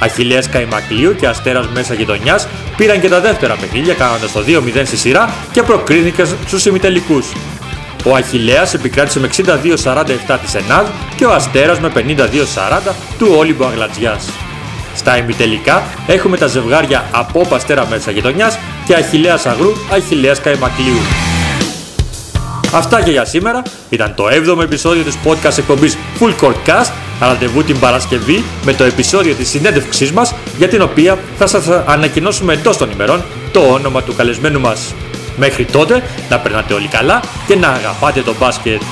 Αχιλέας 0.00 0.48
Καϊμακλείου 0.48 1.14
και 1.14 1.26
Αστέρας 1.26 1.68
Μέσας 1.68 1.96
Γειτονιάς 1.96 2.48
πήραν 2.76 3.00
και 3.00 3.08
τα 3.08 3.20
δεύτερα 3.20 3.54
παιχνίδια 3.54 3.94
κάνοντας 3.94 4.32
το 4.32 4.44
2-0 4.46 4.82
στη 4.84 4.96
σειρά 4.96 5.30
και 5.52 5.62
προκρίθηκαν 5.62 6.26
στους 6.46 6.66
ημιτελικούς. 6.66 7.32
Ο 8.04 8.14
Αχιλέας 8.14 8.74
επικράτησε 8.74 9.20
με 9.20 9.26
62-47 9.26 10.38
της 10.42 10.54
ΕΝΑΔ 10.54 10.86
και 11.16 11.24
ο 11.24 11.32
Αστέρας 11.32 11.80
με 11.80 11.88
52-40 11.88 12.94
του 13.18 13.34
Όλυμπου 13.36 13.64
Αγλατζιάς. 13.64 14.28
Στα 14.94 15.16
ημιτελικά 15.16 15.82
έχουμε 16.06 16.36
τα 16.36 16.46
ζευγάρια 16.46 17.08
από 17.10 17.48
Αστέρα 17.52 17.86
Μέσας 17.90 18.14
Γειτονιάς 18.14 18.58
και 18.86 18.94
Αχιλέας 18.94 19.46
Αγρού 19.46 19.72
Αχιλέας 19.92 20.40
Καϊμακλείου. 20.40 21.27
Αυτά 22.72 23.02
και 23.02 23.10
για 23.10 23.24
σήμερα. 23.24 23.62
Ήταν 23.88 24.14
το 24.14 24.26
7ο 24.26 24.62
επεισόδιο 24.62 25.02
της 25.02 25.18
podcast 25.24 25.58
εκπομπής 25.58 25.96
Full 26.20 26.44
Court 26.44 26.56
Cast. 26.66 26.90
Ραντεβού 27.20 27.64
την 27.64 27.78
Παρασκευή 27.78 28.44
με 28.64 28.72
το 28.72 28.84
επεισόδιο 28.84 29.34
της 29.34 29.48
συνέντευξής 29.48 30.12
μας 30.12 30.34
για 30.58 30.68
την 30.68 30.82
οποία 30.82 31.18
θα 31.38 31.46
σας 31.46 31.68
ανακοινώσουμε 31.86 32.52
εντός 32.52 32.76
των 32.76 32.90
ημερών 32.90 33.22
το 33.52 33.60
όνομα 33.60 34.02
του 34.02 34.14
καλεσμένου 34.14 34.60
μας. 34.60 34.94
Μέχρι 35.36 35.64
τότε 35.64 36.02
να 36.28 36.38
περνάτε 36.38 36.74
όλοι 36.74 36.88
καλά 36.88 37.22
και 37.46 37.56
να 37.56 37.68
αγαπάτε 37.68 38.22
το 38.22 38.34
μπάσκετ. 38.38 38.82